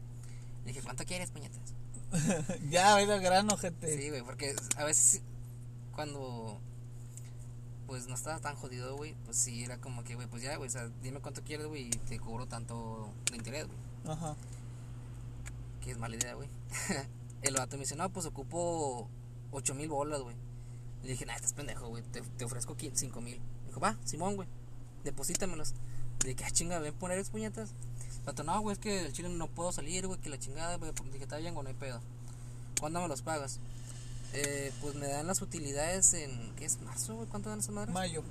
[0.65, 1.73] Le dije, ¿cuánto quieres, puñetas?
[2.69, 3.95] ya, ves al grano, gente.
[3.95, 5.21] Sí, güey, porque a veces
[5.93, 6.59] cuando
[7.87, 10.67] pues no estaba tan jodido, güey, pues sí era como que, güey, pues ya, güey,
[10.67, 13.79] o sea, dime cuánto quieres, güey, y te cobro tanto de interés, güey.
[14.13, 14.35] Ajá.
[15.81, 16.49] Que es mala idea, güey.
[17.41, 19.07] El vato me dice, no, pues ocupo
[19.51, 20.35] 8 mil bolas, güey.
[21.03, 23.39] Le dije, nah, estás pendejo, güey, te, te ofrezco 5 mil.
[23.67, 24.47] Dijo, va, Simón, güey,
[25.03, 25.73] deposítamelos.
[26.23, 27.71] Le dije, ah, chinga, ven poner esos puñetas.
[28.19, 30.77] El vato, no, güey, es que el chile no puedo salir, güey, que la chingada,
[30.77, 30.91] güey.
[31.11, 32.01] Dije, está bien, güey, no hay pedo.
[32.79, 33.59] ¿Cuándo me los pagas?
[34.33, 36.81] Eh, pues me dan las utilidades en, ¿qué es?
[36.81, 37.27] ¿Marzo, güey?
[37.27, 37.93] ¿Cuánto dan esas madres?
[37.93, 38.23] Mayo.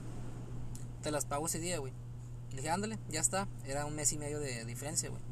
[1.02, 1.92] Te las pago ese día, güey.
[2.50, 3.48] Le dije, ándale, ya está.
[3.66, 5.22] Era un mes y medio de diferencia, güey.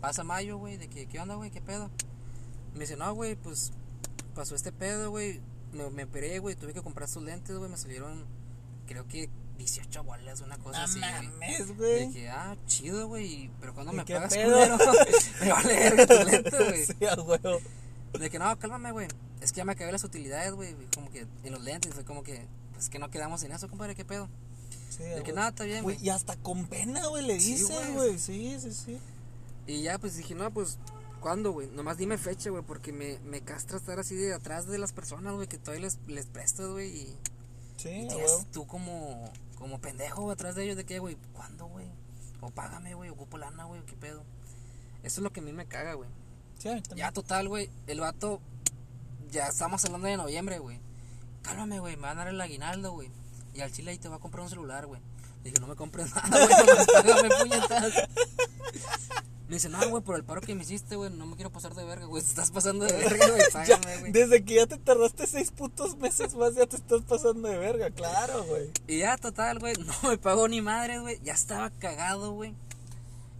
[0.00, 1.50] Pasa mayo, güey, de que, ¿qué onda, güey?
[1.50, 1.90] ¿Qué pedo?
[2.74, 3.72] Me dice, no, güey, pues
[4.34, 5.40] pasó este pedo, güey.
[5.72, 7.70] Me, me operé, güey, tuve que comprar sus lentes, güey.
[7.70, 8.24] Me salieron,
[8.86, 9.28] creo que
[9.58, 12.06] 18 bolas, una cosa No así, mames, güey.
[12.08, 14.78] dije, ah, chido, güey, pero cuando ¿Y me pagas, culero?
[15.40, 16.86] me vale verga tus lentes, güey.
[16.86, 17.58] Sí, a huevo.
[18.18, 19.08] De que no, cálmame, güey.
[19.40, 20.74] Es que ya me acabé las utilidades, güey.
[20.94, 23.94] Como que en los lentes, fue como que, pues que no quedamos en eso, compadre,
[23.94, 24.28] ¿qué pedo?
[24.90, 27.92] Sí, De que nada, está bien, Güey, y hasta con pena, güey, le güey.
[27.92, 28.18] güey.
[28.18, 28.98] Sí, sí, sí.
[29.66, 30.78] Y ya, pues dije, no, pues,
[31.20, 31.68] ¿cuándo, güey?
[31.68, 35.34] Nomás dime fecha, güey, porque me, me castra estar así de atrás de las personas,
[35.34, 37.18] güey, que todavía les, les prestas, güey, y,
[37.78, 41.86] Sí, y tú como, como pendejo güey, atrás de ellos, de que, güey, ¿cuándo, güey?
[42.40, 44.24] O págame, güey, ocupo lana, güey, ¿qué pedo?
[45.04, 46.08] Eso es lo que a mí me caga, güey.
[46.58, 46.70] Sí.
[46.96, 48.40] Ya, total, güey, el vato,
[49.30, 50.80] ya estamos hablando de noviembre, güey.
[51.42, 53.10] Cálmame, güey, me van a dar el aguinaldo, güey.
[53.54, 55.00] Y al chile ahí te va a comprar un celular, güey.
[55.44, 57.92] Dije, no me compres nada, güey, nomás págame, puñetas.
[59.48, 61.74] Me dice, no, güey, por el paro que me hiciste, güey, no me quiero pasar
[61.74, 62.22] de verga, güey.
[62.22, 64.12] Te estás pasando de verga, güey, págame, güey.
[64.12, 67.90] desde que ya te tardaste seis putos meses más, ya te estás pasando de verga,
[67.90, 68.70] claro, güey.
[68.86, 71.18] Y ya, total, güey, no me pagó ni madre, güey.
[71.24, 72.54] Ya estaba cagado, güey.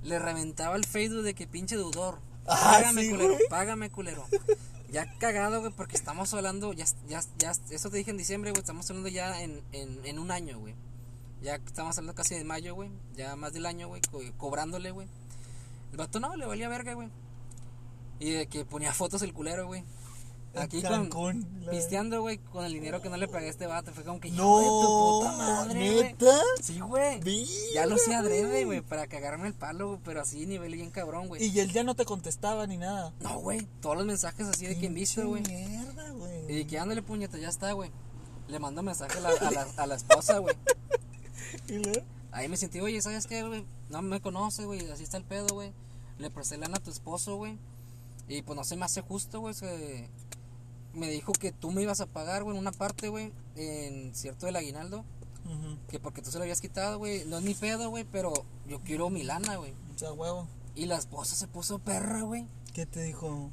[0.02, 2.18] Le reventaba el Facebook de que pinche deudor.
[2.46, 3.48] Ah, Págame, sí, culero, güey.
[3.50, 4.24] págame, culero.
[4.90, 8.60] Ya cagado, güey, porque estamos hablando, ya, ya, ya, eso te dije en diciembre, güey,
[8.60, 10.74] estamos hablando ya en, en, en un año, güey.
[11.42, 15.06] Ya estamos hablando casi de mayo, güey, ya más del año, güey, co- cobrándole, güey.
[15.90, 17.08] El vato no, le valía verga, güey.
[18.20, 19.84] Y de que ponía fotos el culero, güey.
[20.54, 23.66] Aquí con, Cancún, la- pisteando, güey, con el dinero que no le pagué a este
[23.66, 23.92] vato.
[23.92, 26.02] Fue como que, No, de tu puta madre.
[26.02, 26.40] ¿neta?
[26.60, 27.20] Sí, güey.
[27.74, 31.28] Ya lo hacía adrede, güey, para cagarme el palo, güey, pero así nivel bien cabrón,
[31.28, 31.44] güey.
[31.44, 33.12] Y él ya no te contestaba ni nada.
[33.20, 35.42] No, güey, todos los mensajes así de que en visto, güey.
[35.42, 36.50] Mierda, güey.
[36.50, 37.90] Y de que ándale, puñeta, ya está, güey.
[38.48, 40.56] Le mando mensaje a la, a la, a la esposa, güey.
[41.68, 42.00] Y luego,
[42.32, 43.64] Ahí me sentí, oye, ¿sabes qué, güey?
[43.90, 45.72] No me conoce, güey, así está el pedo, güey.
[46.18, 47.58] Le presté lana a tu esposo, güey.
[48.28, 49.54] Y pues no se me hace justo, güey.
[49.54, 50.08] se-
[50.94, 54.46] Me dijo que tú me ibas a pagar, güey, en una parte, güey, en cierto
[54.46, 55.04] del aguinaldo.
[55.88, 57.24] Que porque tú se lo habías quitado, güey.
[57.24, 58.32] No es mi pedo, güey, pero
[58.66, 59.72] yo quiero mi lana, güey.
[59.94, 60.46] o sea, huevo.
[60.74, 62.46] Y la esposa se puso perra, güey.
[62.74, 63.50] ¿Qué te dijo?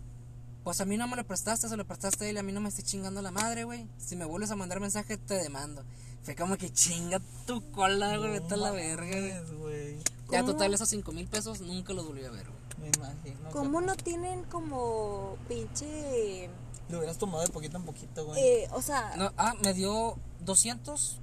[0.66, 2.60] Pues a mí no me lo prestaste, se lo prestaste a él, a mí no
[2.60, 3.88] me esté chingando la madre, güey.
[3.98, 5.84] Si me vuelves a mandar mensaje, te demando.
[6.26, 10.00] Fue como que chinga tu cola, güey, vete a la verga, güey.
[10.32, 12.60] Ya total, esos cinco mil pesos nunca los volví a ver, güey.
[12.80, 13.52] Me imagino.
[13.52, 16.50] ¿Cómo no tienen como pinche...
[16.90, 18.42] Lo hubieras tomado de poquito en poquito, güey.
[18.42, 21.20] Eh, o sea, No, ah, me dio 200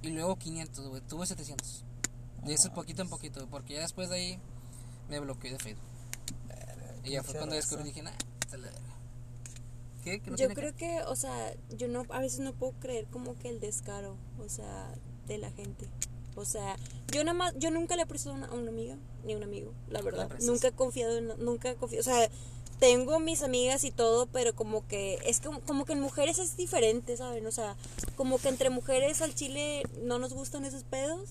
[0.00, 1.02] y luego 500, güey.
[1.02, 1.84] Tuve 700.
[2.46, 4.40] Y eso es poquito en poquito, güey, porque ya después de ahí
[5.10, 5.84] me bloqueé de Facebook.
[7.04, 8.87] Y ya fue cuando descubrí dije, nah, esta es la verga.
[10.10, 10.20] ¿Qué?
[10.20, 13.38] ¿Que no yo creo que, o sea, yo no, a veces no puedo creer como
[13.38, 14.94] que el descaro, o sea,
[15.26, 15.88] de la gente.
[16.36, 16.76] O sea,
[17.12, 19.36] yo nada más, yo nunca le he prestado a una, a una amiga, ni a
[19.36, 20.30] un amigo, la verdad.
[20.40, 22.30] Nunca he confiado en, nunca he confiado, o sea,
[22.78, 26.56] tengo mis amigas y todo, pero como que, es como, como que en mujeres es
[26.56, 27.46] diferente, ¿saben?
[27.46, 27.76] O sea,
[28.16, 31.28] como que entre mujeres al chile no nos gustan esos pedos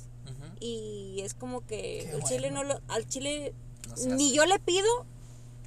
[0.60, 2.64] y es como que al chile bueno.
[2.64, 3.54] no lo, al chile
[3.88, 5.06] No se ni yo le pido,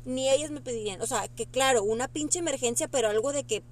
[0.05, 1.01] ni ellas me pedirían.
[1.03, 3.63] O sea, que claro, una pinche emergencia, pero algo de que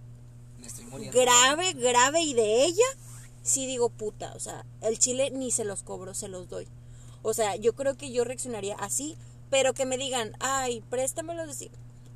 [0.59, 1.19] Me estoy muriendo.
[1.19, 2.85] grave, grave y de ella,
[3.43, 4.33] sí digo puta.
[4.35, 6.69] O sea, el chile ni se los cobro, se los doy.
[7.23, 9.17] O sea, yo creo que yo reaccionaría así,
[9.51, 11.71] pero que me digan, ay, préstamelos, decir,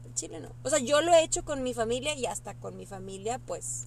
[0.05, 0.51] el chile no.
[0.63, 3.87] O sea, yo lo he hecho con mi familia y hasta con mi familia, pues,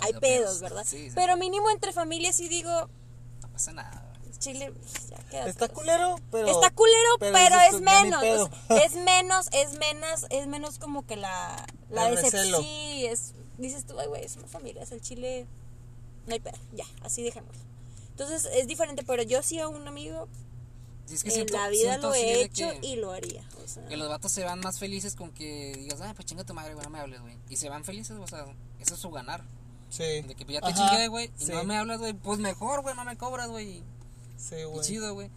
[0.00, 0.60] hay pedos, pedos.
[0.60, 0.84] ¿verdad?
[0.86, 1.12] Sí, sí.
[1.14, 2.70] Pero mínimo entre familias sí digo,
[3.42, 4.09] No pasa nada.
[4.38, 5.46] Chile, pues, ya.
[5.46, 6.48] Está culero, pero.
[6.48, 8.22] Está culero, pero, es ni menos.
[8.68, 12.62] es menos, es menos, es menos como que la, la decepción.
[12.62, 15.46] Sí, es, dices tú, ay, güey, somos familias, el chile,
[16.26, 17.62] no hay pedo, ya, así dejémoslo.
[18.10, 20.28] Entonces es diferente, pero yo sí a un amigo
[21.10, 23.42] Sí, es que en siento- la vida lo he hecho y lo haría.
[23.64, 26.44] O sea, Que los vatos se van más felices con que digas, ah, pues chinga
[26.44, 27.36] tu madre, güey, no me hables, güey.
[27.48, 28.46] Y se van felices, o sea,
[28.78, 29.42] eso es su ganar.
[29.88, 30.22] Sí.
[30.22, 32.38] De que pues, ya te Ajá, chingué, güey, y sí, no me hablas, güey, pues
[32.38, 33.82] mejor, güey, no me cobras, güey.
[34.40, 34.80] Sí, Y güey.
[34.86, 35.30] chido, güey.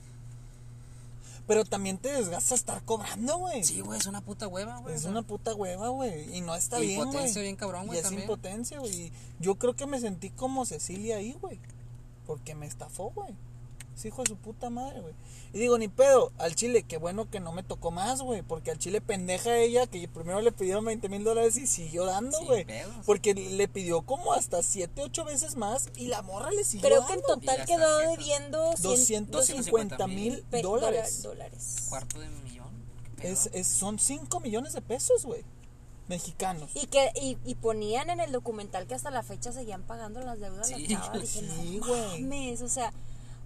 [1.46, 3.64] Pero también te desgasta estar cobrando, güey.
[3.66, 4.96] Sí, güey, es una puta hueva, güey.
[4.96, 6.38] Es una puta hueva, güey.
[6.38, 7.08] Y no está bien, güey.
[7.10, 8.24] Impotencia bien cabrón, güey, Y es también.
[8.24, 8.94] impotencia, güey.
[9.08, 11.60] Y Yo creo que me sentí como Cecilia ahí, güey.
[12.26, 13.34] Porque me estafó, güey.
[13.96, 15.14] Es hijo de su puta madre, güey.
[15.54, 18.42] Y digo, ni pedo, al chile, qué bueno que no me tocó más, güey.
[18.42, 22.40] Porque al chile pendeja ella, que primero le pidieron 20 mil dólares y siguió dando,
[22.46, 22.66] güey.
[23.06, 27.06] Porque le pidió como hasta 7, 8 veces más y la morra le siguió creo
[27.06, 27.36] que en dando.
[27.44, 31.22] Y ya total está, quedó debiendo 100 250 mil dólares.
[31.22, 31.76] dólares.
[31.90, 32.68] Cuarto de millón.
[33.22, 35.44] Es, es, son 5 millones de pesos, güey.
[36.08, 36.70] Mexicanos.
[36.74, 40.40] Y que y, y ponían en el documental que hasta la fecha seguían pagando las
[40.40, 41.22] deudas Sí, las chavas.
[41.22, 42.22] Dije, sí, no güey.
[42.24, 42.92] mames, o sea,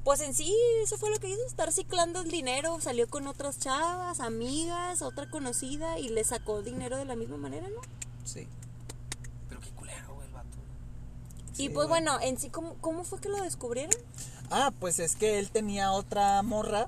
[0.08, 3.60] pues en sí eso fue lo que hizo, estar ciclando el dinero, salió con otras
[3.60, 7.82] chavas, amigas, otra conocida y le sacó dinero de la misma manera, ¿no?
[8.24, 8.48] Sí.
[9.50, 10.48] Pero qué culero, güey, el vato.
[11.58, 13.92] y pues bueno, en sí, ¿cómo, ¿cómo fue que lo descubrieron?
[14.50, 16.88] Ah, pues es que él tenía otra morra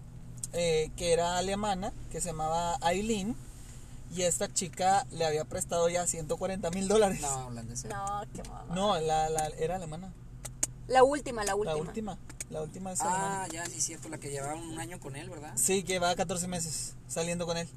[0.54, 3.36] eh, que era alemana, que se llamaba Aileen,
[4.16, 7.20] y esta chica le había prestado ya 140 mil dólares.
[7.20, 7.90] No, holandesa.
[7.90, 8.74] No, qué mamá.
[8.74, 10.14] No, la, la- era alemana.
[10.90, 11.74] La última, la última.
[11.76, 12.18] La última.
[12.50, 13.48] La última es Ah, alemana.
[13.54, 15.54] ya, sí, cierto, la que llevaba un año con él, ¿verdad?
[15.56, 17.68] Sí, que va 14 meses saliendo con él.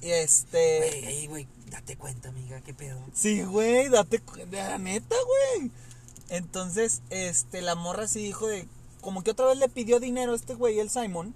[0.00, 0.78] Y este.
[0.78, 2.98] Güey, ey, güey, date cuenta, amiga, qué pedo.
[3.12, 5.14] Sí, güey, date cuenta, la neta,
[5.58, 5.70] güey.
[6.30, 8.66] Entonces, este, la morra sí dijo de,
[9.02, 11.34] como que otra vez le pidió dinero a este güey, el Simon.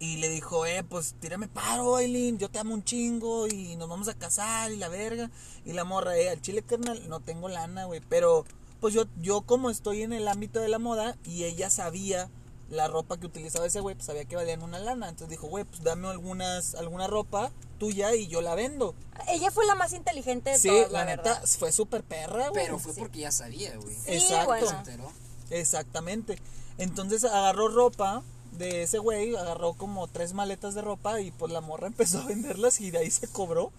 [0.00, 3.88] Y le dijo, eh, pues tírame paro, Aileen, yo te amo un chingo y nos
[3.88, 5.30] vamos a casar y la verga.
[5.64, 8.00] Y la morra, eh, al chile carnal, no tengo lana, güey.
[8.08, 8.44] Pero,
[8.80, 12.30] pues yo, yo como estoy en el ámbito de la moda y ella sabía
[12.70, 15.08] la ropa que utilizaba ese güey, pues sabía que valían una lana.
[15.08, 18.94] Entonces dijo, güey, pues dame algunas, alguna ropa tuya y yo la vendo.
[19.28, 21.46] Ella fue la más inteligente de Sí, todas, la, la, neta, verdad.
[21.46, 22.64] fue súper perra, güey.
[22.64, 23.94] Pero fue porque ya sabía, güey.
[23.94, 24.46] Sí, Exacto.
[24.46, 24.66] bueno.
[24.68, 25.12] Se enteró.
[25.50, 26.38] Exactamente.
[26.76, 31.60] Entonces agarró ropa de ese güey, agarró como tres maletas de ropa y pues la
[31.60, 33.72] morra empezó a venderlas y de ahí se cobró.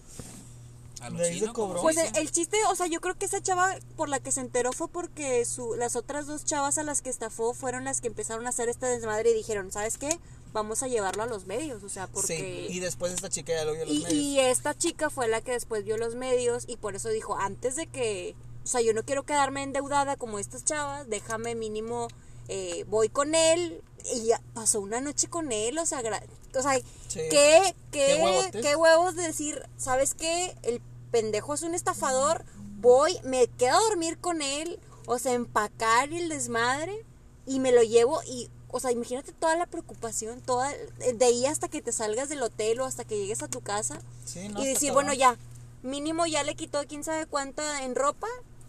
[1.00, 1.82] A lo De ahí se chino, como cobró.
[1.82, 4.40] Pues se el, chiste, o sea, yo creo que esa chava por la que se
[4.40, 8.08] enteró fue porque su, las otras dos chavas a las que estafó fueron las que
[8.08, 10.18] empezaron a hacer este desmadre y dijeron, ¿sabes qué?
[10.52, 12.66] Vamos a llevarlo a los medios, o sea, porque...
[12.68, 14.12] Sí, y después esta chica ya lo vio en los Y, medios.
[14.12, 17.76] y esta chica fue la que después vio los medios y por eso dijo, antes
[17.76, 18.34] de que,
[18.64, 22.08] o sea, yo no quiero quedarme endeudada como estas chavas, déjame mínimo,
[22.48, 23.80] eh, voy con él
[24.12, 26.24] y ya pasó una noche con él, o sea, gra-
[26.58, 27.20] o sea, Sí.
[27.30, 28.62] ¿qué, Qué qué, huevotes.
[28.62, 30.56] qué huevos de decir, ¿sabes qué?
[30.62, 32.44] El pendejo es un estafador,
[32.80, 37.04] voy, me quedo a dormir con él, o sea, empacar el desmadre
[37.46, 40.70] y me lo llevo y, o sea, imagínate toda la preocupación, toda,
[41.14, 44.00] de ahí hasta que te salgas del hotel o hasta que llegues a tu casa
[44.24, 45.36] Sí, no, y decir, bueno, ya,
[45.82, 48.28] mínimo ya le quitó quién sabe cuánta en ropa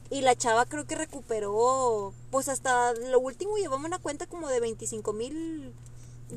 [0.10, 4.60] y la chava creo que recuperó, pues hasta lo último llevamos una cuenta como de
[4.60, 5.74] 25 mil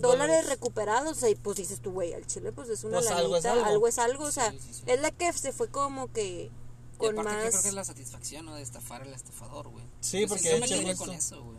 [0.00, 3.44] dólares recuperados, y pues dices tú, güey, al chile pues es una Pues algo es
[3.44, 3.88] lanita, algo.
[3.88, 4.82] es algo, o sea, Sí, sí, sí.
[4.86, 6.50] es la que se fue como que
[6.94, 7.50] Y con aparte que más...
[7.50, 8.54] creo que es la satisfacción, ¿no?
[8.54, 9.84] De estafar al estafador, güey.
[10.00, 11.58] Sí, Yo porque yo me con eso, güey.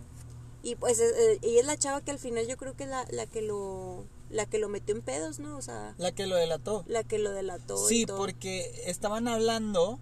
[0.63, 2.89] Y pues eh, eh, ella es la chava que al final yo creo que es
[2.89, 5.55] la, la que lo la que lo metió en pedos, ¿no?
[5.57, 6.83] O sea, La que lo delató.
[6.87, 8.17] la que lo delató Sí, y todo.
[8.17, 9.99] porque estaban hablando,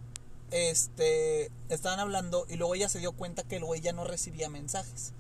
[0.52, 4.50] este, estaban hablando y luego ella se dio cuenta que el güey ya no recibía
[4.50, 5.12] mensajes.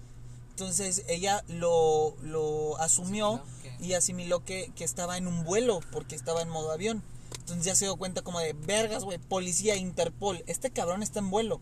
[0.53, 3.43] Entonces ella lo, lo asumió Asimiló
[3.79, 7.03] que- y asimiló que, que estaba en un vuelo porque estaba en modo avión.
[7.39, 11.29] Entonces ya se dio cuenta como de, vergas, güey, policía, Interpol, este cabrón está en
[11.31, 11.59] vuelo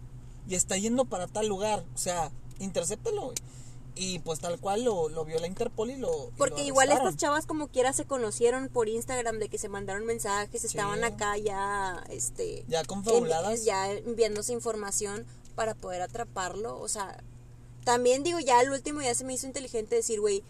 [0.47, 1.85] y está yendo para tal lugar.
[1.95, 3.35] O sea, intercéptalo, güey.
[3.95, 6.27] Y pues tal cual lo, lo vio la Interpol y lo.
[6.29, 9.69] y Porque lo igual estas chavas como quiera se conocieron por Instagram de que se
[9.69, 12.65] mandaron mensajes, estaban acá ya, este...
[12.67, 13.59] Ya confabuladas.
[13.59, 15.25] en- ya enviándose información
[15.55, 17.23] para poder atraparlo, o sea...
[17.83, 20.43] También digo, ya al último ya se me hizo inteligente decir, güey,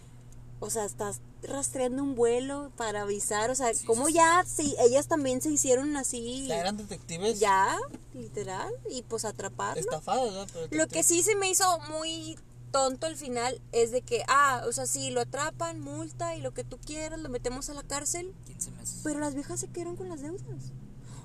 [0.60, 5.42] o sea, estás rastreando un vuelo para avisar, o sea, como ya sí, ellas también
[5.42, 7.78] se hicieron así, Ya eran detectives ya,
[8.14, 9.82] literal, y pues atraparlo.
[9.82, 10.48] estafados, ¿verdad?
[10.54, 12.38] Pero Lo que sí se me hizo muy
[12.72, 16.54] tonto al final es de que, ah, o sea, sí, lo atrapan, multa y lo
[16.54, 19.00] que tú quieras, lo metemos a la cárcel, 15 meses.
[19.04, 20.44] pero las viejas se quedaron con las deudas.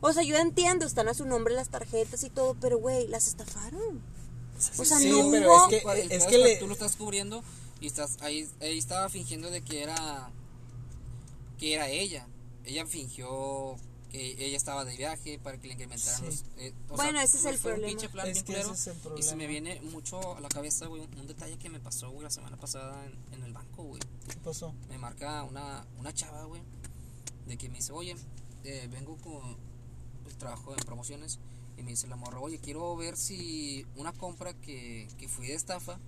[0.01, 3.29] O sea, yo entiendo, están a su nombre las tarjetas y todo, pero güey, las
[3.29, 4.01] estafaron.
[4.79, 5.71] O sea, Sí, no pero hubo...
[5.71, 7.43] es que- es que le- tú lo estás cubriendo
[7.81, 10.31] y estás ahí, ahí estaba fingiendo de que era
[11.59, 12.27] que era ella.
[12.65, 13.77] Ella fingió
[14.11, 16.27] que ella estaba de viaje para que le incrementaran Sí.
[16.27, 17.99] los eh, o Bueno, ese es el problema.
[18.13, 19.49] plan Es que ese es el Y se me problema.
[19.49, 22.57] viene mucho a la cabeza, güey, un, un detalle que me pasó, güey, la semana
[22.57, 24.01] pasada en, en el banco, güey.
[24.29, 24.75] ¿Qué pasó?
[24.89, 26.63] Me marca una, una chava, güey,
[27.47, 28.17] de que me dice, oye,
[28.65, 29.57] eh, vengo con,
[30.25, 31.39] pues trabajo en promociones,
[31.77, 35.55] y me dice la morra, oye, quiero ver si una compra que, que fui de
[35.55, 35.99] estafa,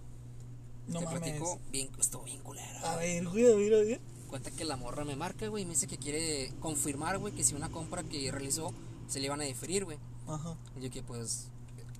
[0.86, 1.20] No te mames.
[1.20, 2.92] platico, bien, estuvo bien culera.
[2.92, 4.00] A ver, güey, a ver, a ver.
[4.28, 7.44] Cuenta que la morra me marca, güey, y me dice que quiere confirmar, güey, que
[7.44, 8.72] si una compra que realizó
[9.08, 9.98] se le iban a diferir, güey.
[10.26, 10.56] Ajá.
[10.76, 11.48] Y yo que pues,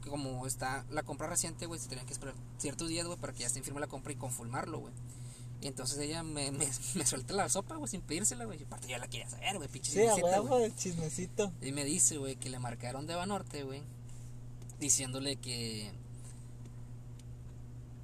[0.09, 3.40] como está la compra reciente, güey, se tenían que esperar ciertos días, güey, para que
[3.40, 4.92] ya esté firme la compra y confirmarlo, güey.
[5.61, 8.62] Y entonces ella me, me, me suelta la sopa, güey, sin pedírsela, güey.
[8.62, 10.64] Aparte ya la quería saber, güey, pinche Sí, huevo, güey.
[10.64, 11.53] el chismecito.
[11.61, 13.83] Y me dice, güey, que le marcaron de Banorte, güey,
[14.79, 15.92] diciéndole que...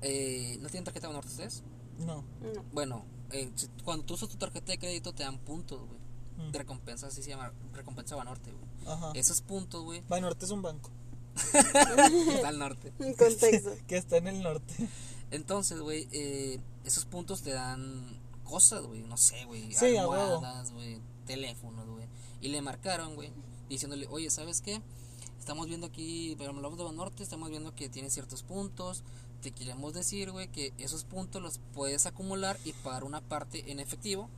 [0.02, 1.62] Eh, ¿No tienen tarjeta de Banorte ustedes?
[1.98, 2.24] No.
[2.40, 2.62] No.
[2.72, 6.48] Bueno, eh, si- cuando tú usas tu tarjeta de crédito te dan puntos, güey.
[6.48, 6.52] Mm.
[6.52, 8.64] De recompensa, así se llama, recompensa Banorte, güey.
[8.94, 9.12] Ajá.
[9.14, 10.90] Esos puntos, güey, Banorte es un banco
[11.34, 12.92] está al norte.
[12.98, 13.72] En contexto.
[13.86, 14.74] que está en el norte.
[15.30, 21.00] Entonces, güey, eh, esos puntos te dan cosas, güey, no sé, güey, Sí, almohadas, güey,
[21.26, 22.06] teléfonos, güey.
[22.40, 23.32] Y le marcaron, güey,
[23.68, 24.82] diciéndole, oye, ¿sabes qué?
[25.38, 29.02] Estamos viendo aquí, pero hablamos de Banorte, estamos viendo que tiene ciertos puntos.
[29.40, 33.80] Te queremos decir, güey, que esos puntos los puedes acumular y pagar una parte en
[33.80, 34.30] efectivo.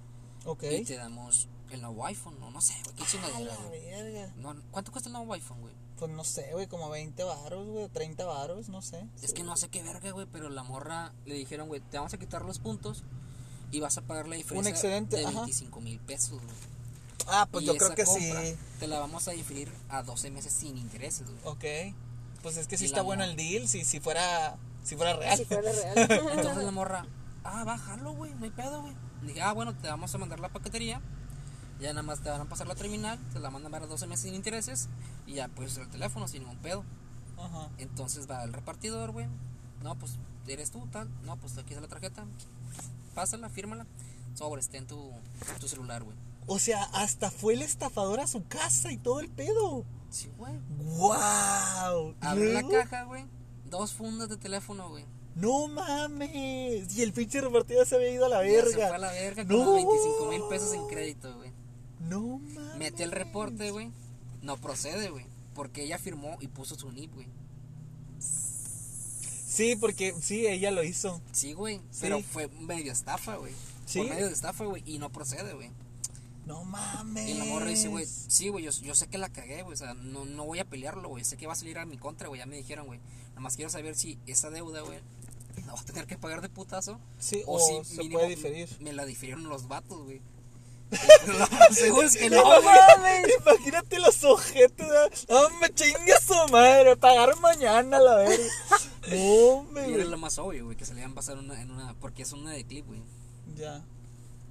[0.45, 0.65] Ok.
[0.65, 4.33] Y te damos el nuevo iPhone, no, no sé, güey, qué chingadera, la verga.
[4.37, 5.75] No, ¿Cuánto cuesta el nuevo iPhone, güey?
[5.99, 9.07] Pues no sé, güey, como 20 varos, güey, 30 varos, no sé.
[9.23, 12.15] Es que no sé qué verga, güey, pero la morra le dijeron, güey, te vamos
[12.15, 13.05] a quitar los puntos
[13.73, 15.41] y vas a pagar la diferencia excedente, de ajá.
[15.41, 16.57] 25 mil pesos, güey.
[17.29, 18.57] Ah, pues Y yo esa creo que compra sí.
[18.79, 21.41] Te la vamos a diferir a 12 meses sin intereses, güey.
[21.45, 21.95] Ok.
[22.43, 25.37] Pues es que sí Y está bueno el deal, si, si fuera si fuera real.
[25.37, 25.95] Si fuera real.
[26.37, 27.07] Entonces la morra,
[27.43, 28.95] ah, bájalo, güey, no hay pedo, güey.
[29.23, 31.01] Dije, ah, bueno, te vamos a mandar la paquetería.
[31.81, 34.25] Ya nada más te van a pasar la terminal, te la mandan para 12 meses
[34.25, 34.89] sin intereses
[35.27, 36.85] y ya puedes usar el teléfono sin ningún pedo.
[37.37, 37.69] Ajá.
[37.79, 39.27] Entonces va el repartidor, güey.
[39.83, 41.09] No, pues eres tú, tal.
[41.25, 42.25] No, pues aquí está la tarjeta.
[43.15, 43.87] Pásala, fírmala.
[44.35, 45.11] Sobre, esté en tu,
[45.61, 46.17] tu celular, güey.
[46.47, 49.85] O sea, hasta fue el estafador a su casa y todo el pedo.
[50.11, 50.55] Sí, güey.
[50.79, 52.15] ¡Wow!
[52.21, 53.25] Abre la caja, güey.
[53.67, 55.05] Dos fundas de teléfono, güey.
[55.35, 56.97] No mames.
[56.97, 58.87] Y el pinche repartidor se había ido a la Ya Se verga.
[58.89, 59.57] fue a la verga No.
[59.57, 61.46] con los 25 mil pesos en crédito, güey.
[62.09, 62.77] No mames.
[62.77, 63.90] Mete el reporte, güey.
[64.42, 65.27] No procede, güey.
[65.55, 67.29] Porque ella firmó y puso su NIP, güey.
[69.49, 71.21] Sí, porque sí, ella lo hizo.
[71.33, 71.79] Sí, güey.
[71.90, 72.01] Sí.
[72.03, 73.53] Pero fue medio estafa, güey.
[73.87, 74.01] ¿Sí?
[74.01, 74.83] Por medio de estafa, güey.
[74.85, 75.71] Y no procede, güey.
[76.47, 77.29] No mames.
[77.29, 79.77] Y la morra dice, güey, sí, güey, yo, yo sé que la cagué, güey, o
[79.77, 82.29] sea, no, no voy a pelearlo, güey, sé que va a salir a mi contra,
[82.29, 83.01] güey, ya me dijeron, güey.
[83.31, 85.01] Nada más quiero saber si esa deuda, güey,
[85.66, 87.01] la voy a tener que pagar de putazo.
[87.19, 88.69] Sí, o, o si se mínimo puede diferir.
[88.81, 90.21] Me la difirieron los vatos, güey.
[91.72, 93.27] Seguro es que no, mames.
[93.40, 95.27] Imagínate los ojetes.
[95.29, 96.96] No me chingue su madre.
[96.96, 98.44] Pagar mañana, la verga.
[99.11, 100.05] No, Y era me.
[100.05, 102.33] lo más obvio, güey, que se le iban a pasar una, en una, porque es
[102.33, 103.03] una de clip, güey.
[103.57, 103.85] Ya.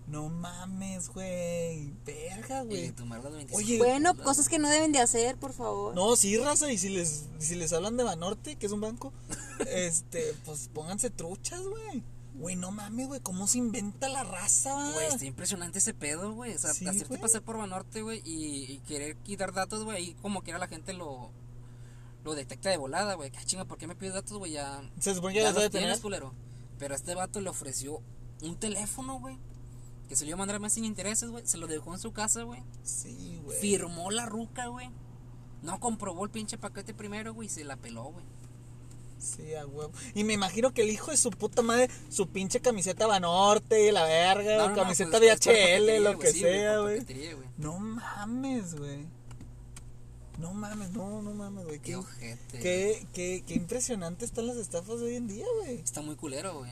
[0.08, 1.92] No mames, güey.
[2.06, 2.84] Verga, güey.
[2.84, 3.78] le tomaron las 25 Oye.
[3.80, 5.96] Bueno, cosas que no deben de hacer, por favor.
[5.96, 9.14] No, sí, raza, y si les, si les hablan de Banorte, que es un banco,
[9.68, 12.04] este, pues pónganse truchas, güey.
[12.38, 14.92] Güey, no mames, güey, cómo se inventa la raza?
[14.94, 16.54] Güey, está impresionante ese pedo, güey.
[16.54, 20.10] O sea, Sí, hacerte pasar por Banorte, güey, y, y querer quitar datos, güey.
[20.10, 21.32] Y como quiera la gente lo,
[22.24, 23.32] lo detecta de volada, güey.
[23.32, 23.66] ¿Qué chinga?
[23.66, 24.52] ¿Por qué me pides datos, güey?
[24.52, 26.02] Ya, Se supone que ya ya los debe tienes, tener.
[26.02, 26.34] culero.
[26.78, 28.02] Pero a este vato le ofreció
[28.42, 29.38] un teléfono, güey.
[30.10, 31.48] Que se le iba a mandar más sin intereses, güey.
[31.48, 32.62] Se lo dejó en su casa, güey.
[32.84, 33.58] Sí, güey.
[33.60, 34.90] Firmó la ruca, güey.
[35.64, 37.48] No comprobó el pinche paquete primero, güey.
[37.48, 38.26] Y se la peló, güey.
[39.26, 39.92] Sí, a huevo.
[40.14, 44.04] Y me imagino que el hijo de su puta madre, su pinche camiseta Banorte, la
[44.04, 47.02] verga, No, o no, no, camiseta pues, DHL, paquetería, lo que sí, sea, güey.
[47.58, 49.06] No mames, güey.
[50.38, 51.80] No mames, no, no mames, güey.
[51.80, 52.60] Qué Qué, ojete.
[52.60, 55.76] qué, qué, qué impresionante están las estafas de hoy en día, güey.
[55.76, 56.72] Está muy culero, güey.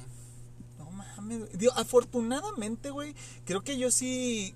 [0.91, 1.39] mames.
[1.39, 1.51] güey.
[1.53, 4.53] Digo, afortunadamente, güey, creo que yo sí.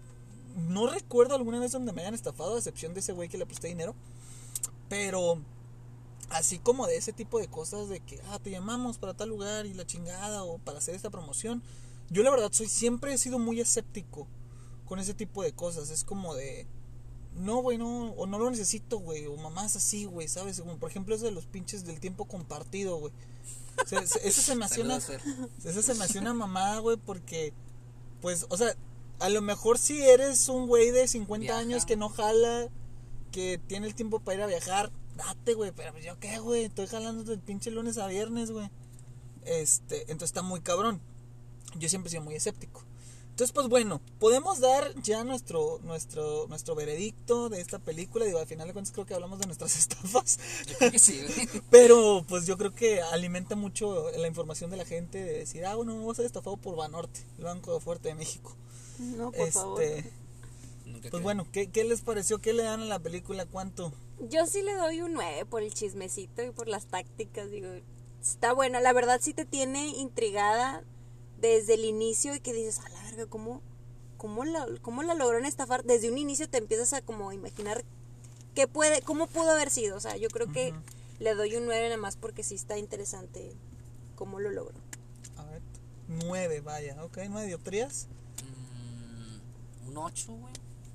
[0.56, 3.46] No recuerdo alguna vez donde me hayan estafado, a excepción de ese güey que le
[3.46, 3.96] presté dinero.
[4.90, 5.40] Pero.
[6.30, 9.66] Así como de ese tipo de cosas de que, ah, te llamamos para tal lugar
[9.66, 11.64] y la chingada o para hacer esta promoción.
[12.10, 14.28] Yo la verdad soy siempre he sido muy escéptico
[14.86, 15.90] con ese tipo de cosas.
[15.90, 16.68] Es como de,
[17.36, 20.60] no, güey, no, o no lo necesito, güey, o mamás así, güey, ¿sabes?
[20.60, 23.14] Como por ejemplo eso de los pinches del tiempo compartido, güey.
[23.84, 27.54] O sea, eso se me hace una, eso se me hace una mamada, güey, porque,
[28.22, 28.76] pues, o sea,
[29.20, 31.60] a lo mejor si eres un güey de 50 Viaja.
[31.60, 32.70] años que no jala,
[33.32, 36.66] que tiene el tiempo para ir a viajar, date, güey, pero pues, yo qué, güey,
[36.66, 38.70] estoy jalando del pinche lunes a viernes, güey.
[39.44, 41.02] Este, entonces está muy cabrón.
[41.78, 42.84] Yo siempre he sido muy escéptico.
[43.38, 48.26] Entonces, pues bueno, podemos dar ya nuestro, nuestro, nuestro veredicto de esta película.
[48.26, 50.40] Digo, al final de cuentas creo que hablamos de nuestras estafas.
[50.66, 51.22] Yo creo que sí.
[51.70, 55.76] Pero pues yo creo que alimenta mucho la información de la gente de decir, ah,
[55.76, 58.56] bueno, voy a ser estafado por Banorte, el Banco Fuerte de México.
[58.98, 59.84] No, por favor.
[59.84, 60.12] Este,
[60.84, 61.22] pues creo.
[61.22, 62.40] bueno, ¿qué, ¿qué les pareció?
[62.40, 63.46] ¿Qué le dan a la película?
[63.46, 63.94] ¿Cuánto?
[64.20, 67.70] Yo sí le doy un 9 por el chismecito y por las tácticas, digo.
[68.22, 70.84] Está bueno, la verdad sí te tiene intrigada
[71.40, 73.62] desde el inicio y que dices, a la verga, ¿cómo,
[74.18, 75.84] cómo, la, ¿cómo la lograron estafar?
[75.84, 77.86] Desde un inicio te empiezas a como imaginar
[78.56, 79.96] qué puede, cómo pudo haber sido.
[79.96, 80.74] O sea, yo creo que
[81.20, 83.56] le doy un 9 nada más porque sí está interesante
[84.16, 84.76] cómo lo logró.
[85.38, 85.62] A ver,
[86.08, 88.08] nueve, vaya, ok, nueve dioptrías.
[88.44, 90.54] Mm, un 8, güey.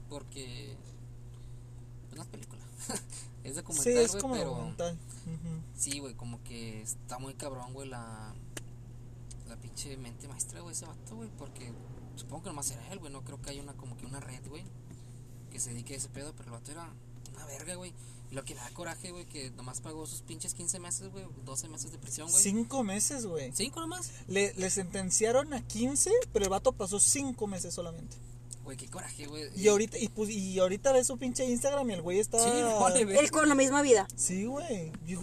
[0.09, 0.73] Porque.
[0.73, 2.62] Es una película.
[3.45, 4.51] es Sí, documental, es como pero.
[4.51, 4.99] documental.
[5.77, 8.35] Sí, güey, como que está muy cabrón, güey, la.
[9.49, 11.29] La pinche mente maestra, güey, ese vato, güey.
[11.37, 11.73] Porque
[12.17, 13.13] supongo que nomás era él, güey.
[13.13, 14.65] No creo que haya una, como que una red, güey.
[15.51, 16.89] Que se dedique a ese pedo, pero el vato era
[17.35, 17.93] una verga, güey.
[18.31, 21.27] Y lo que me da coraje, güey, que nomás pagó sus pinches 15 meses, güey.
[21.45, 22.43] 12 meses de prisión, güey.
[22.43, 23.53] Cinco meses, güey.
[23.53, 24.11] ¿Cinco nomás?
[24.27, 28.17] Le, le sentenciaron a 15, pero el vato pasó cinco meses solamente.
[28.73, 29.51] Güey, qué coraje, güey.
[29.55, 32.39] Y ahorita, y, pues, y ahorita ves su pinche Instagram y el güey está.
[32.39, 33.17] Sí, le vale, ver.
[33.19, 34.09] Él con la misma vida.
[34.17, 34.91] Sí, güey.
[35.05, 35.23] Digo,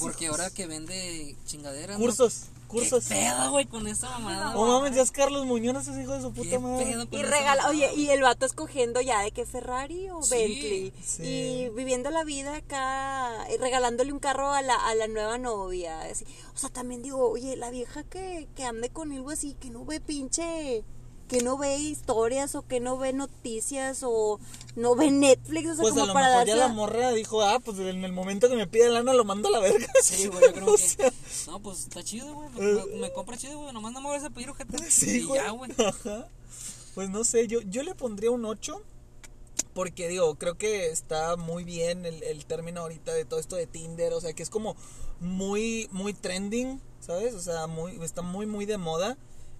[0.00, 1.96] Porque ahora que vende chingaderas.
[1.98, 2.04] ¿no?
[2.04, 3.04] Cursos, cursos.
[3.06, 4.52] ¿Qué pedo, güey, con esta mamada?
[4.54, 6.86] No mames, ya es Carlos Muñoz, ese hijo de su puta ¿Qué madre.
[6.86, 8.10] pedo con Y regala, mamada, oye, y güey?
[8.10, 10.92] el vato escogiendo ya de que Ferrari o Sí, Bentley.
[11.04, 11.22] sí.
[11.22, 16.00] Y viviendo la vida acá, y regalándole un carro a la, a la nueva novia.
[16.02, 16.24] así.
[16.54, 19.84] O sea, también digo, oye, la vieja que, que ande con algo así, que no
[19.84, 20.82] ve pinche,
[21.28, 24.40] que no ve historias o que no ve noticias o
[24.76, 26.68] no ve Netflix, o sea, Pues a como lo para mejor ya darse...
[26.68, 29.52] la morra dijo, ah, pues en el momento que me pide lana lo mando a
[29.52, 29.86] la verga.
[30.02, 30.78] Sí, güey, yo creo O que.
[30.78, 31.12] sea,
[31.48, 32.48] No, pues está chido, güey.
[32.50, 33.72] Me, me- me compra chido, güey.
[33.72, 34.78] Nomás no me vas a pedir ojete.
[34.90, 35.40] Sí, y güey.
[35.40, 35.70] ya, güey.
[35.78, 36.28] Ajá.
[36.94, 38.80] Pues no sé, yo, yo le pondría un 8.
[39.74, 43.66] Porque digo, creo que está muy bien el, el término ahorita de todo esto de
[43.66, 44.12] Tinder.
[44.12, 44.74] O sea, que es como
[45.20, 47.34] muy, muy trending, ¿sabes?
[47.34, 49.16] O sea, muy, está muy, muy de moda.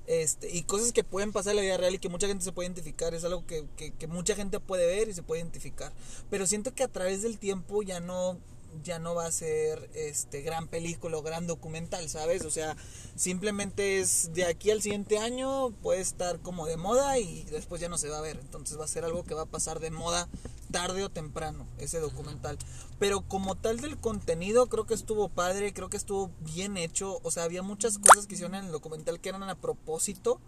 [0.09, 2.51] Este, y cosas que pueden pasar en la vida real y que mucha gente se
[2.51, 3.15] puede identificar.
[3.15, 5.93] Es algo que, que, que mucha gente puede ver y se puede identificar.
[6.31, 8.39] Pero siento que a través del tiempo ya no
[8.85, 12.45] ya no va a ser este gran película o gran documental, ¿sabes?
[12.45, 12.77] O sea,
[13.17, 17.89] simplemente es de aquí al siguiente año puede estar como de moda y después ya
[17.89, 18.39] no se va a ver.
[18.41, 20.29] Entonces va a ser algo que va a pasar de moda
[20.71, 22.59] tarde o temprano, ese documental.
[22.99, 27.21] Pero como tal del contenido, creo que estuvo padre, creo que estuvo bien hecho.
[27.23, 30.41] O sea, había muchas cosas que hicieron en el documental que eran a propósito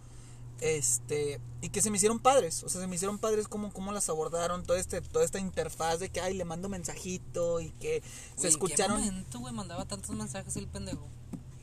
[0.60, 3.92] este y que se me hicieron padres o sea se me hicieron padres como cómo
[3.92, 8.02] las abordaron todo este toda esta interfaz de que ay le mando mensajito y que
[8.34, 11.08] se Güey, escucharon ¿En qué momento, güey, mandaba tantos mensajes el pendejo?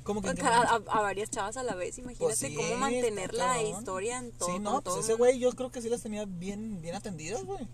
[0.03, 0.91] como que A, momento?
[0.91, 4.31] a- a varias chavas a la vez, imagínate Pues sí, cómo mantener la historia en
[4.31, 4.49] todo.
[4.51, 4.99] sí no pues todo.
[4.99, 7.67] ese güey yo creo que sí las tenía bien bien atendidas güey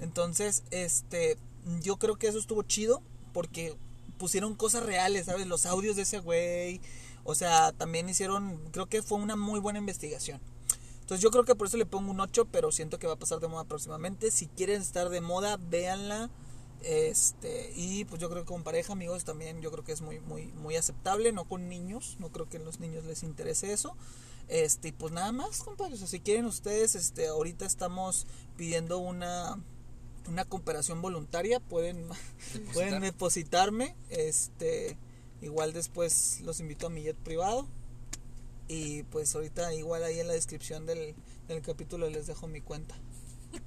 [0.00, 1.38] entonces este
[1.82, 3.76] yo creo que eso estuvo chido porque
[4.18, 6.80] pusieron cosas reales sabes los audios de ese güey
[7.24, 10.40] o sea también hicieron creo que fue una muy buena investigación
[11.10, 13.18] Entonces yo creo que por eso le pongo un 8, pero siento que va a
[13.18, 14.30] pasar de moda próximamente.
[14.30, 16.30] Si quieren estar de moda, véanla.
[16.82, 20.20] Este, y pues yo creo que con pareja, amigos, también yo creo que es muy,
[20.20, 23.96] muy, muy aceptable, no con niños, no creo que a los niños les interese eso.
[24.46, 29.58] Este, pues nada más, compadres, o sea, si quieren ustedes, este, ahorita estamos pidiendo una,
[30.30, 32.06] una cooperación voluntaria, pueden,
[32.72, 34.96] pueden depositarme, este,
[35.42, 37.68] igual después los invito a mi jet privado.
[38.68, 41.16] Y pues ahorita igual ahí en la descripción del,
[41.48, 42.94] del capítulo les dejo mi cuenta.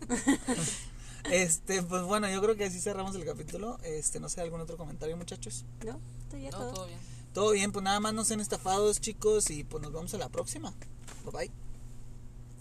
[1.32, 3.78] este, pues bueno, yo creo que así cerramos el capítulo.
[3.84, 5.66] Este, no sé, algún otro comentario, muchachos.
[5.86, 6.00] ¿No?
[6.32, 6.74] No, todo.
[6.74, 7.00] todo bien.
[7.34, 10.30] Todo bien, pues nada más no sean estafados, chicos, y pues nos vemos a la
[10.30, 10.74] próxima.
[11.26, 11.63] Bye bye.